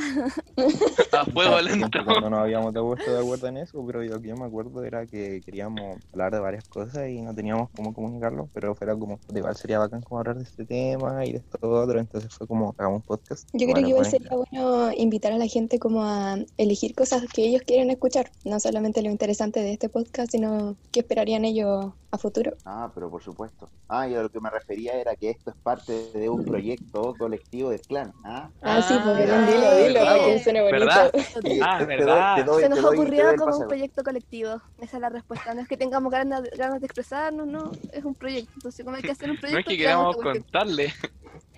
A 1.12 1.24
fuego 1.26 1.60
lento. 1.60 1.98
Cuando 2.04 2.30
nos 2.30 2.40
habíamos 2.40 2.72
de 2.72 2.80
puesto 2.80 3.12
de 3.12 3.18
acuerdo 3.20 3.46
en 3.48 3.56
eso, 3.58 3.84
pero 3.86 4.02
lo 4.02 4.20
que 4.20 4.28
yo 4.28 4.36
me 4.36 4.46
acuerdo 4.46 4.84
era 4.84 5.06
que 5.06 5.40
queríamos 5.44 5.98
hablar 6.12 6.32
de 6.32 6.40
varias 6.40 6.64
cosas 6.68 7.08
y 7.08 7.20
no 7.20 7.34
teníamos 7.34 7.70
cómo 7.74 7.92
comunicarlo, 7.92 8.48
pero 8.52 8.74
fuera 8.74 8.94
como, 8.94 9.18
igual 9.34 9.56
sería 9.56 9.78
bacán 9.78 10.02
como 10.02 10.20
hablar 10.20 10.36
de 10.36 10.44
este 10.44 10.64
tema 10.64 11.24
y 11.24 11.32
de 11.32 11.38
esto 11.38 11.58
otro, 11.62 11.98
entonces 11.98 12.32
fue 12.32 12.46
como, 12.46 12.74
hagamos 12.78 12.98
un 12.98 13.02
podcast. 13.02 13.48
Yo 13.52 13.66
creo 13.66 13.72
Bueno, 13.72 13.86
que 13.86 13.90
igual 13.90 14.06
sería 14.06 14.30
bueno 14.30 14.92
invitar 14.96 15.32
a 15.32 15.38
la 15.38 15.46
gente 15.46 15.78
como 15.78 16.04
a 16.04 16.38
elegir 16.56 16.94
cosas 16.94 17.24
que 17.32 17.44
ellos 17.44 17.62
quieren 17.62 17.90
escuchar, 17.90 18.30
no 18.44 18.60
solamente 18.60 19.02
lo 19.02 19.10
interesante 19.10 19.60
de 19.60 19.72
este 19.72 19.88
podcast, 19.88 20.30
sino 20.30 20.76
qué 20.92 21.00
esperarían 21.00 21.44
ellos 21.44 21.92
a 22.16 22.18
futuro. 22.18 22.56
Ah, 22.64 22.90
pero 22.94 23.08
por 23.10 23.22
supuesto. 23.22 23.68
Ah, 23.88 24.08
y 24.08 24.14
a 24.14 24.22
lo 24.22 24.28
que 24.30 24.40
me 24.40 24.50
refería 24.50 24.94
era 24.94 25.14
que 25.14 25.30
esto 25.30 25.50
es 25.50 25.56
parte 25.62 26.10
de 26.12 26.28
un 26.28 26.44
proyecto 26.44 27.14
colectivo 27.16 27.70
del 27.70 27.80
clan. 27.82 28.12
Ah, 28.24 28.50
Ah, 28.62 28.82
sí, 28.82 28.94
pues 29.02 29.16
Belén, 29.16 29.34
Ah, 29.34 29.46
dilo, 29.46 29.76
dilo, 29.76 30.00
¿verdad? 30.00 30.16
para 30.16 30.24
que 30.26 30.38
suene 30.42 30.60
bonito. 30.62 30.78
¿Verdad? 30.86 31.12
Ah, 31.62 31.78
te- 31.78 31.84
te 31.84 31.86
verdad. 31.86 32.34
doy- 32.36 32.44
te 32.44 32.50
doy- 32.50 32.62
Se 32.62 32.68
nos 32.68 32.82
doy- 32.82 32.98
ocurrió 32.98 33.36
como 33.36 33.56
un 33.58 33.68
proyecto 33.68 34.02
colectivo. 34.02 34.62
Esa 34.78 34.96
es 34.96 35.00
la 35.00 35.08
respuesta. 35.08 35.54
No 35.54 35.60
es 35.62 35.68
que 35.68 35.76
tengamos 35.76 36.10
ganas, 36.10 36.42
ganas 36.56 36.80
de 36.80 36.86
expresarnos, 36.86 37.46
no. 37.46 37.70
Es 37.92 38.04
un 38.04 38.14
proyecto. 38.14 38.50
Entonces, 38.56 38.84
como 38.84 38.96
hay 38.96 39.02
que 39.02 39.12
hacer 39.12 39.30
un 39.30 39.36
No 39.36 39.40
proyecto, 39.40 39.70
es 39.70 39.76
que 39.76 39.82
queramos 39.82 40.16
contarle. 40.16 40.92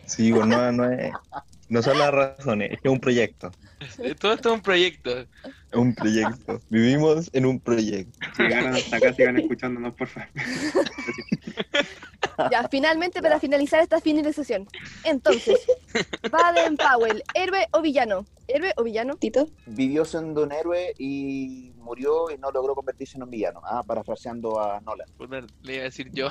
Sí, 0.07 0.33
pues 0.33 0.47
no, 0.47 0.73
no 0.73 0.91
es, 0.91 1.13
no 1.69 1.83
son 1.83 1.99
las 1.99 2.11
razones, 2.11 2.71
es 2.73 2.81
que 2.81 2.89
es 2.89 2.93
un 2.93 2.99
proyecto, 3.01 3.51
Todo 4.21 4.33
esto 4.33 4.49
es 4.49 4.55
un 4.55 4.63
proyecto. 4.63 5.11
Un 5.75 5.95
proyecto. 5.95 6.61
Vivimos 6.71 7.31
en 7.33 7.47
un 7.47 7.61
proyecto. 7.61 8.19
Si 8.37 8.43
llegaron 8.43 8.75
hasta 8.75 8.97
acá, 8.97 9.13
sigan 9.13 9.39
escuchándonos, 9.39 9.95
por 9.95 10.09
favor. 10.09 10.29
Ya, 12.53 12.69
finalmente, 12.69 13.21
para 13.21 13.41
finalizar 13.41 13.81
esta 13.81 14.01
finalización. 14.01 14.69
Entonces, 15.05 15.59
Baden 16.31 16.77
Powell, 16.77 17.23
¿héroe 17.35 17.67
o 17.73 17.81
villano? 17.83 18.25
¿Héroe 18.47 18.73
o 18.77 18.85
villano? 18.85 19.17
Tito, 19.17 19.49
Vivió 19.67 20.05
siendo 20.05 20.45
un 20.45 20.53
héroe 20.53 20.95
y 20.99 21.73
murió 21.79 22.31
y 22.31 22.39
no 22.39 22.53
logró 22.53 22.75
convertirse 22.77 23.17
en 23.17 23.25
un 23.25 23.31
villano. 23.31 23.61
Ah, 23.65 23.83
parafraseando 23.83 24.61
a 24.61 24.81
Nolan. 24.81 25.09
Puta, 25.17 25.41
Le 25.63 25.75
iba 25.75 25.81
a 25.83 25.85
decir 25.85 26.11
yo. 26.13 26.29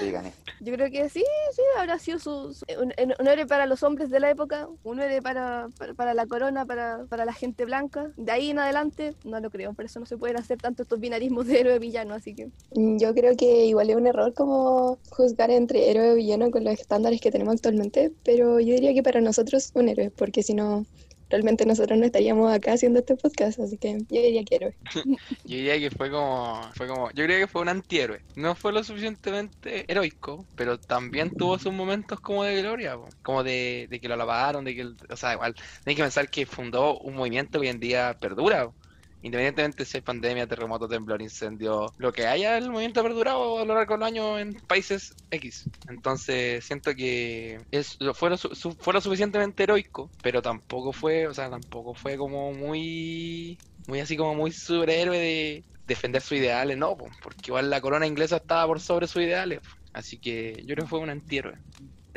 Sí, 0.00 0.10
gané. 0.10 0.32
Yo 0.60 0.72
creo 0.74 0.90
que 0.90 1.08
sí, 1.10 1.22
sí, 1.54 1.62
habrá 1.78 1.98
sido 1.98 2.18
su, 2.18 2.54
su- 2.54 2.64
un, 2.80 2.92
un 3.18 3.26
héroe 3.28 3.46
para 3.46 3.66
los 3.66 3.82
hombres 3.82 4.08
de 4.08 4.18
la 4.20 4.30
época, 4.30 4.66
un 4.82 5.00
héroe 5.00 5.20
para, 5.20 5.68
para, 5.78 5.92
para 5.94 6.14
la 6.14 6.26
corona, 6.26 6.64
para, 6.64 7.04
para 7.08 7.24
la 7.26 7.34
gente 7.34 7.66
blanca. 7.68 8.10
De 8.16 8.32
ahí 8.32 8.50
en 8.50 8.58
adelante, 8.58 9.14
no 9.24 9.38
lo 9.40 9.50
creo, 9.50 9.72
por 9.74 9.84
eso 9.84 10.00
no 10.00 10.06
se 10.06 10.16
pueden 10.16 10.36
hacer 10.36 10.58
tanto 10.58 10.82
estos 10.82 10.98
binarismos 10.98 11.46
de 11.46 11.60
héroe 11.60 11.78
villano, 11.78 12.14
así 12.14 12.34
que 12.34 12.48
yo 12.72 13.14
creo 13.14 13.36
que 13.36 13.66
igual 13.66 13.90
es 13.90 13.96
un 13.96 14.06
error 14.06 14.34
como 14.34 14.98
juzgar 15.10 15.50
entre 15.50 15.90
héroe 15.90 16.12
y 16.12 16.16
villano 16.16 16.50
con 16.50 16.64
los 16.64 16.74
estándares 16.74 17.20
que 17.20 17.30
tenemos 17.30 17.54
actualmente, 17.54 18.10
pero 18.24 18.58
yo 18.58 18.74
diría 18.74 18.94
que 18.94 19.02
para 19.02 19.20
nosotros 19.20 19.70
un 19.74 19.88
héroe, 19.88 20.10
porque 20.10 20.42
si 20.42 20.54
no, 20.54 20.84
realmente 21.30 21.66
nosotros 21.66 21.98
no 21.98 22.04
estaríamos 22.06 22.52
acá 22.52 22.72
haciendo 22.72 23.00
este 23.00 23.16
podcast, 23.16 23.58
así 23.60 23.78
que 23.78 23.98
yo 24.08 24.22
diría 24.22 24.44
que 24.44 24.56
héroe. 24.56 24.76
Yo 25.44 25.56
diría 25.56 25.78
que 25.78 25.90
fue 25.90 26.10
como, 26.10 26.70
fue 26.74 26.86
como, 26.86 27.10
yo 27.12 27.24
creo 27.24 27.38
que 27.38 27.46
fue 27.46 27.62
un 27.62 27.68
antihéroe. 27.68 28.22
No 28.36 28.54
fue 28.54 28.72
lo 28.72 28.82
suficientemente 28.84 29.90
heroico, 29.90 30.46
pero 30.54 30.78
también 30.78 31.30
tuvo 31.36 31.58
sus 31.58 31.72
momentos 31.72 32.20
como 32.20 32.44
de 32.44 32.60
gloria, 32.60 32.96
como 33.22 33.42
de, 33.42 33.86
de 33.90 34.00
que 34.00 34.08
lo 34.08 34.14
alabaron, 34.14 34.64
de 34.64 34.74
que, 34.74 34.84
o 34.84 35.16
sea, 35.16 35.34
igual, 35.34 35.54
hay 35.84 35.94
que 35.94 36.02
pensar 36.02 36.30
que 36.30 36.46
fundó 36.46 36.98
un 36.98 37.14
movimiento 37.14 37.60
que 37.60 37.66
hoy 37.66 37.68
en 37.68 37.80
día 37.80 38.16
perdura. 38.20 38.66
po. 38.66 38.87
Independientemente 39.20 39.84
si 39.84 39.98
es 39.98 40.02
pandemia, 40.04 40.46
terremoto, 40.46 40.88
temblor, 40.88 41.20
incendio, 41.22 41.92
lo 41.98 42.12
que 42.12 42.26
haya, 42.26 42.56
el 42.56 42.70
movimiento 42.70 43.00
ha 43.00 43.02
perdurado 43.02 43.58
a 43.58 43.64
lo 43.64 43.74
largo 43.74 43.94
del 43.94 44.02
año 44.04 44.38
en 44.38 44.60
países 44.66 45.14
X. 45.30 45.68
Entonces 45.88 46.64
siento 46.64 46.94
que 46.94 47.64
es, 47.70 47.96
fue, 48.14 48.30
lo, 48.30 48.36
su- 48.36 48.76
fue 48.80 49.00
suficientemente 49.00 49.64
heroico, 49.64 50.12
pero 50.20 50.40
tampoco 50.42 50.92
fue, 50.92 51.26
o 51.26 51.34
sea, 51.34 51.50
tampoco 51.50 51.94
fue 51.94 52.16
como 52.16 52.52
muy 52.52 53.60
muy 53.86 54.00
así 54.00 54.16
como 54.16 54.34
muy 54.34 54.52
superhéroe 54.52 55.16
de 55.18 55.66
defender 55.86 56.20
sus 56.22 56.36
ideales, 56.38 56.76
no, 56.76 56.96
po, 56.96 57.08
porque 57.22 57.50
igual 57.50 57.70
la 57.70 57.80
corona 57.80 58.06
inglesa 58.06 58.36
estaba 58.36 58.66
por 58.66 58.80
sobre 58.80 59.06
sus 59.08 59.22
ideales, 59.22 59.60
así 59.92 60.20
que 60.20 60.62
yo 60.66 60.74
creo 60.74 60.84
que 60.84 60.90
fue 60.90 60.98
un 61.00 61.10
antihéroe, 61.10 61.58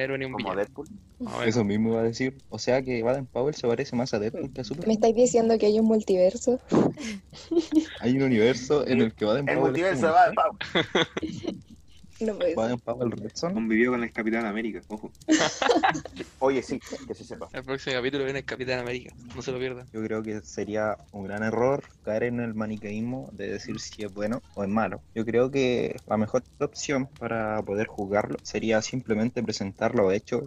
héroe 0.01 0.17
ni 0.17 0.25
un 0.25 0.31
Como 0.33 0.43
villano. 0.43 0.59
Deadpool. 0.61 0.87
Vamos 1.19 1.33
a 1.35 1.39
ver. 1.39 1.49
Eso 1.49 1.63
mismo 1.63 1.89
iba 1.91 2.01
a 2.01 2.03
decir. 2.03 2.37
O 2.49 2.59
sea 2.59 2.81
que 2.81 3.01
Baden 3.03 3.25
Powell 3.27 3.55
se 3.55 3.67
parece 3.67 3.95
más 3.95 4.13
a 4.13 4.19
Deadpool 4.19 4.51
que 4.51 4.61
a 4.61 4.63
¿Me 4.63 4.65
Superman. 4.65 4.91
estáis 4.91 5.15
diciendo 5.15 5.57
que 5.57 5.67
hay 5.67 5.79
un 5.79 5.85
multiverso? 5.85 6.59
Hay 7.99 8.17
un 8.17 8.23
universo 8.23 8.85
en 8.87 9.01
el 9.01 9.13
que 9.13 9.25
Baden 9.25 9.47
El 9.47 9.55
Powell 9.57 9.75
es 9.75 9.91
multiverso 9.93 10.01
como 10.01 10.13
va 10.13 10.29
un 10.29 10.35
Pau. 10.35 10.57
No 12.21 12.35
puede 12.35 12.55
ser. 12.55 12.79
Powell. 12.79 13.31
Convivió 13.53 13.91
con 13.91 14.03
el 14.03 14.11
Capitán 14.11 14.45
América, 14.45 14.81
ojo. 14.87 15.11
Oye, 16.39 16.61
sí, 16.61 16.79
que 17.07 17.15
se 17.15 17.23
sepa. 17.23 17.49
El 17.51 17.63
próximo 17.63 17.95
capítulo 17.95 18.23
viene 18.23 18.39
el 18.39 18.45
Capitán 18.45 18.79
América, 18.79 19.13
no 19.35 19.41
se 19.41 19.51
lo 19.51 19.57
pierdan. 19.57 19.87
Yo 19.91 20.03
creo 20.03 20.21
que 20.21 20.41
sería 20.41 20.97
un 21.11 21.23
gran 21.23 21.43
error 21.43 21.83
caer 22.03 22.23
en 22.23 22.39
el 22.39 22.53
maniqueísmo 22.53 23.29
de 23.33 23.47
decir 23.47 23.79
si 23.79 24.03
es 24.03 24.13
bueno 24.13 24.41
o 24.53 24.63
es 24.63 24.69
malo. 24.69 25.01
Yo 25.15 25.25
creo 25.25 25.49
que 25.49 25.99
la 26.07 26.17
mejor 26.17 26.43
opción 26.59 27.07
para 27.19 27.61
poder 27.63 27.87
juzgarlo 27.87 28.37
sería 28.43 28.81
simplemente 28.81 29.41
presentar 29.41 29.95
lo 29.95 30.11
hecho 30.11 30.45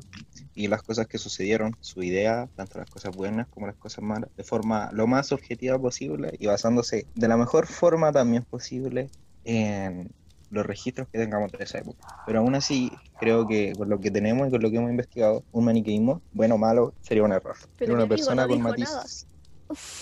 y 0.55 0.69
las 0.69 0.83
cosas 0.83 1.09
que 1.09 1.19
sucedieron, 1.19 1.77
su 1.81 2.03
idea, 2.03 2.49
tanto 2.55 2.79
las 2.79 2.91
cosas 2.91 3.17
buenas 3.17 3.49
como 3.49 3.67
las 3.67 3.77
cosas 3.77 4.05
malas, 4.05 4.31
de 4.37 4.45
forma 4.45 4.91
lo 4.93 5.07
más 5.07 5.33
objetiva 5.33 5.79
posible 5.79 6.35
y 6.39 6.47
basándose 6.47 7.07
de 7.15 7.29
la 7.29 7.37
mejor 7.37 7.67
forma 7.67 8.13
también 8.13 8.45
posible 8.45 9.11
en 9.45 10.11
los 10.51 10.65
registros 10.67 11.09
que 11.09 11.19
tengamos 11.19 11.53
de 11.53 11.65
esa 11.65 11.79
época. 11.79 12.23
Pero 12.27 12.41
aún 12.41 12.55
así, 12.55 12.91
creo 13.19 13.47
que 13.47 13.73
con 13.77 13.89
lo 13.89 14.01
que 14.01 14.11
tenemos 14.11 14.49
y 14.49 14.51
con 14.51 14.63
lo 14.63 14.71
que 14.71 14.77
hemos 14.77 14.91
investigado, 14.91 15.45
un 15.53 15.65
maniqueísmo, 15.65 16.23
bueno 16.33 16.57
o 16.57 16.59
malo, 16.59 16.95
sería 17.03 17.23
un 17.23 17.33
error. 17.33 17.57
Pero 17.77 17.93
Era 17.93 17.95
una 17.95 18.03
amigo 18.05 18.17
persona 18.17 18.43
no 18.43 18.49
con 18.49 18.63
matices. 18.63 19.27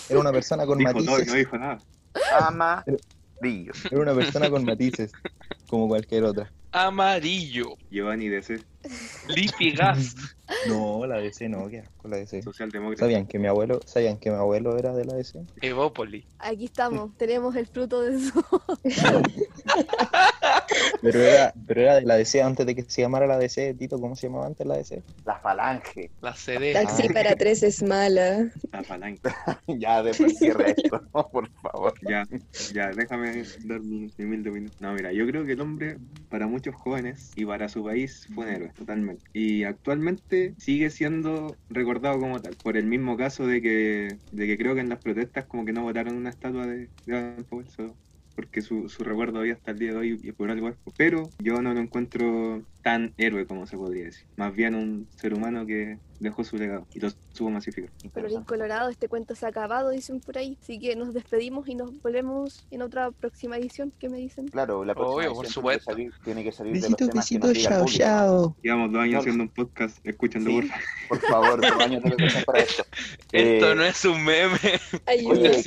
Era 0.09 0.19
una 0.19 0.31
persona 0.31 0.65
con 0.65 0.77
Dijo 0.77 0.93
matices. 0.93 1.27
no 1.27 1.33
dijo 1.33 1.57
nada. 1.57 1.77
Amarillo. 2.39 3.73
Era 3.91 4.01
una 4.01 4.13
persona 4.13 4.49
con 4.49 4.65
matices, 4.65 5.11
como 5.67 5.87
cualquier 5.87 6.23
otra. 6.23 6.51
Amarillo, 6.71 7.75
Giovanni 7.91 8.29
DC, 8.29 8.59
Lippy 9.27 9.71
Gas. 9.71 10.15
No, 10.67 11.05
la 11.05 11.17
DC 11.17 11.47
no, 11.47 11.69
qué 11.69 11.79
asco 11.79 12.07
la 12.07 12.17
DC. 12.17 12.41
socialdemócrata. 12.41 12.99
¿Sabían 12.99 13.25
que 13.25 13.39
mi 13.39 13.47
abuelo, 13.47 13.79
sabían 13.85 14.17
que 14.17 14.29
mi 14.29 14.35
abuelo 14.35 14.77
era 14.77 14.93
de 14.93 15.05
la 15.05 15.13
DC? 15.13 15.41
Evópoli. 15.61 16.27
aquí 16.37 16.65
estamos, 16.65 17.11
tenemos 17.17 17.55
el 17.55 17.65
fruto 17.65 18.01
de 18.01 18.19
su... 18.19 18.43
Pero 21.01 21.19
era, 21.19 21.53
pero 21.67 21.81
era 21.81 21.95
de 21.95 22.01
la 22.03 22.15
DC 22.15 22.41
antes 22.41 22.65
de 22.65 22.75
que 22.75 22.83
se 22.83 23.01
llamara 23.01 23.27
la 23.27 23.37
DC, 23.37 23.73
Tito, 23.75 23.99
¿cómo 23.99 24.15
se 24.15 24.27
llamaba 24.27 24.47
antes 24.47 24.65
la 24.65 24.77
DC? 24.77 25.03
La 25.25 25.37
falange. 25.37 26.09
La 26.21 26.33
CD. 26.33 26.73
Taxi 26.73 27.09
para 27.09 27.35
tres 27.35 27.61
es 27.61 27.83
mala. 27.83 28.49
La 28.71 28.81
palanca. 28.83 29.61
ya, 29.67 30.01
después 30.01 30.37
cierra 30.37 30.67
esto, 30.67 31.01
por 31.11 31.49
favor. 31.61 31.93
Ya, 32.09 32.25
ya, 32.73 32.89
déjame 32.91 33.43
dar 33.65 33.81
mi, 33.81 34.11
mi 34.17 34.25
humilde 34.25 34.49
opinión. 34.49 34.71
No, 34.79 34.93
mira, 34.93 35.11
yo 35.11 35.27
creo 35.27 35.45
que 35.45 35.51
el 35.53 35.61
hombre, 35.61 35.97
para 36.29 36.47
muchos 36.47 36.73
jóvenes 36.75 37.31
y 37.35 37.45
para 37.45 37.67
su 37.69 37.83
país, 37.83 38.27
fue 38.33 38.45
un 38.45 38.51
héroe, 38.51 38.71
totalmente. 38.73 39.23
Y 39.33 39.63
actualmente 39.63 40.55
sigue 40.57 40.89
siendo 40.89 41.59
recordado 41.69 42.19
como 42.19 42.41
tal. 42.41 42.57
Por 42.57 42.77
el 42.77 42.85
mismo 42.85 43.17
caso 43.17 43.47
de 43.47 43.61
que, 43.61 44.19
de 44.31 44.47
que 44.47 44.57
creo 44.57 44.75
que 44.75 44.81
en 44.81 44.89
las 44.89 45.01
protestas 45.01 45.47
como 45.47 45.65
que 45.65 45.73
no 45.73 45.83
votaron 45.83 46.15
una 46.15 46.29
estatua 46.29 46.67
de, 46.67 46.91
de 47.05 47.43
Powell, 47.49 47.67
porque 48.35 48.61
su, 48.61 48.89
su 48.89 49.03
recuerdo 49.03 49.39
había 49.39 49.53
hasta 49.53 49.71
el 49.71 49.79
día 49.79 49.91
de 49.91 49.97
hoy 49.97 50.19
y 50.23 50.31
por 50.31 50.49
algo 50.51 50.69
es. 50.69 50.77
Pero 50.95 51.33
yo 51.37 51.61
no 51.61 51.73
lo 51.73 51.79
encuentro 51.79 52.65
tan 52.81 53.13
héroe 53.17 53.45
como 53.47 53.67
se 53.67 53.77
podría 53.77 54.05
decir. 54.05 54.27
Más 54.37 54.53
bien 54.55 54.75
un 54.75 55.09
ser 55.15 55.33
humano 55.33 55.65
que 55.65 55.99
dejó 56.19 56.43
su 56.43 56.57
legado 56.57 56.85
y 56.93 56.99
lo 56.99 57.09
supo 57.33 57.49
masificar. 57.49 57.89
Colorín 57.89 58.05
Interesante. 58.07 58.47
colorado, 58.47 58.89
este 58.89 59.07
cuento 59.07 59.35
se 59.35 59.45
ha 59.45 59.49
acabado, 59.49 59.89
dicen 59.89 60.19
por 60.19 60.37
ahí. 60.37 60.57
Así 60.61 60.79
que 60.79 60.95
nos 60.95 61.13
despedimos 61.13 61.67
y 61.67 61.75
nos 61.75 62.01
volvemos 62.01 62.65
en 62.71 62.81
otra 62.81 63.11
próxima 63.11 63.57
edición. 63.57 63.91
¿Qué 63.99 64.09
me 64.09 64.17
dicen? 64.17 64.47
Claro, 64.47 64.83
la 64.85 64.93
próxima 64.93 65.15
Obvio, 65.17 65.33
por 65.33 65.45
edición 65.45 65.63
tiene 65.63 65.77
que 65.77 65.79
supuesto. 65.79 65.91
salir, 65.91 66.13
tiene 66.23 66.43
que 66.43 66.51
salir 66.51 66.73
de 66.73 66.79
los 66.79 66.89
Besitos, 66.91 67.09
temas 67.09 67.29
que 67.29 67.39
nos 67.39 67.53
diga 67.53 67.69
el 67.79 67.85
chao, 67.85 67.85
chao. 67.87 68.55
Llevamos 68.61 68.91
dos 68.91 69.01
años 69.01 69.19
haciendo 69.19 69.43
un 69.43 69.49
podcast, 69.49 69.97
escuchando 70.05 70.49
Sí. 70.49 70.55
por 71.09 71.19
favor. 71.19 71.23
Por 71.23 71.29
favor, 71.29 71.61
dos 71.61 71.79
años 71.85 72.03
de 72.03 72.43
para 72.45 72.59
esto. 72.59 72.83
Esto 73.31 73.71
Eh, 73.71 73.75
no 73.75 73.83
es 73.83 74.05
un 74.05 74.23
meme. 74.23 74.59
Oye, 75.07 75.63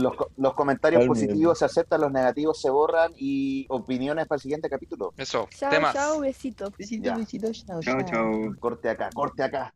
los, 0.00 0.14
co- 0.16 0.30
los 0.36 0.54
comentarios 0.54 1.06
positivos 1.06 1.58
se 1.58 1.64
aceptan, 1.64 2.00
los 2.00 2.12
negativos 2.12 2.60
se 2.60 2.70
borran 2.70 3.12
y 3.16 3.66
opiniones 3.68 4.26
para 4.26 4.36
el 4.36 4.42
siguiente 4.42 4.68
capítulo. 4.70 5.12
Eso, 5.16 5.48
Chao, 5.56 5.70
temas. 5.70 5.94
chao, 5.94 6.20
besito. 6.20 6.72
Besitos, 6.78 7.66
chao, 7.66 7.80
Chao, 7.82 8.02
chao. 8.04 8.54
Corte 8.58 8.88
acá, 8.88 9.10
corte 9.14 9.42
acá. 9.42 9.68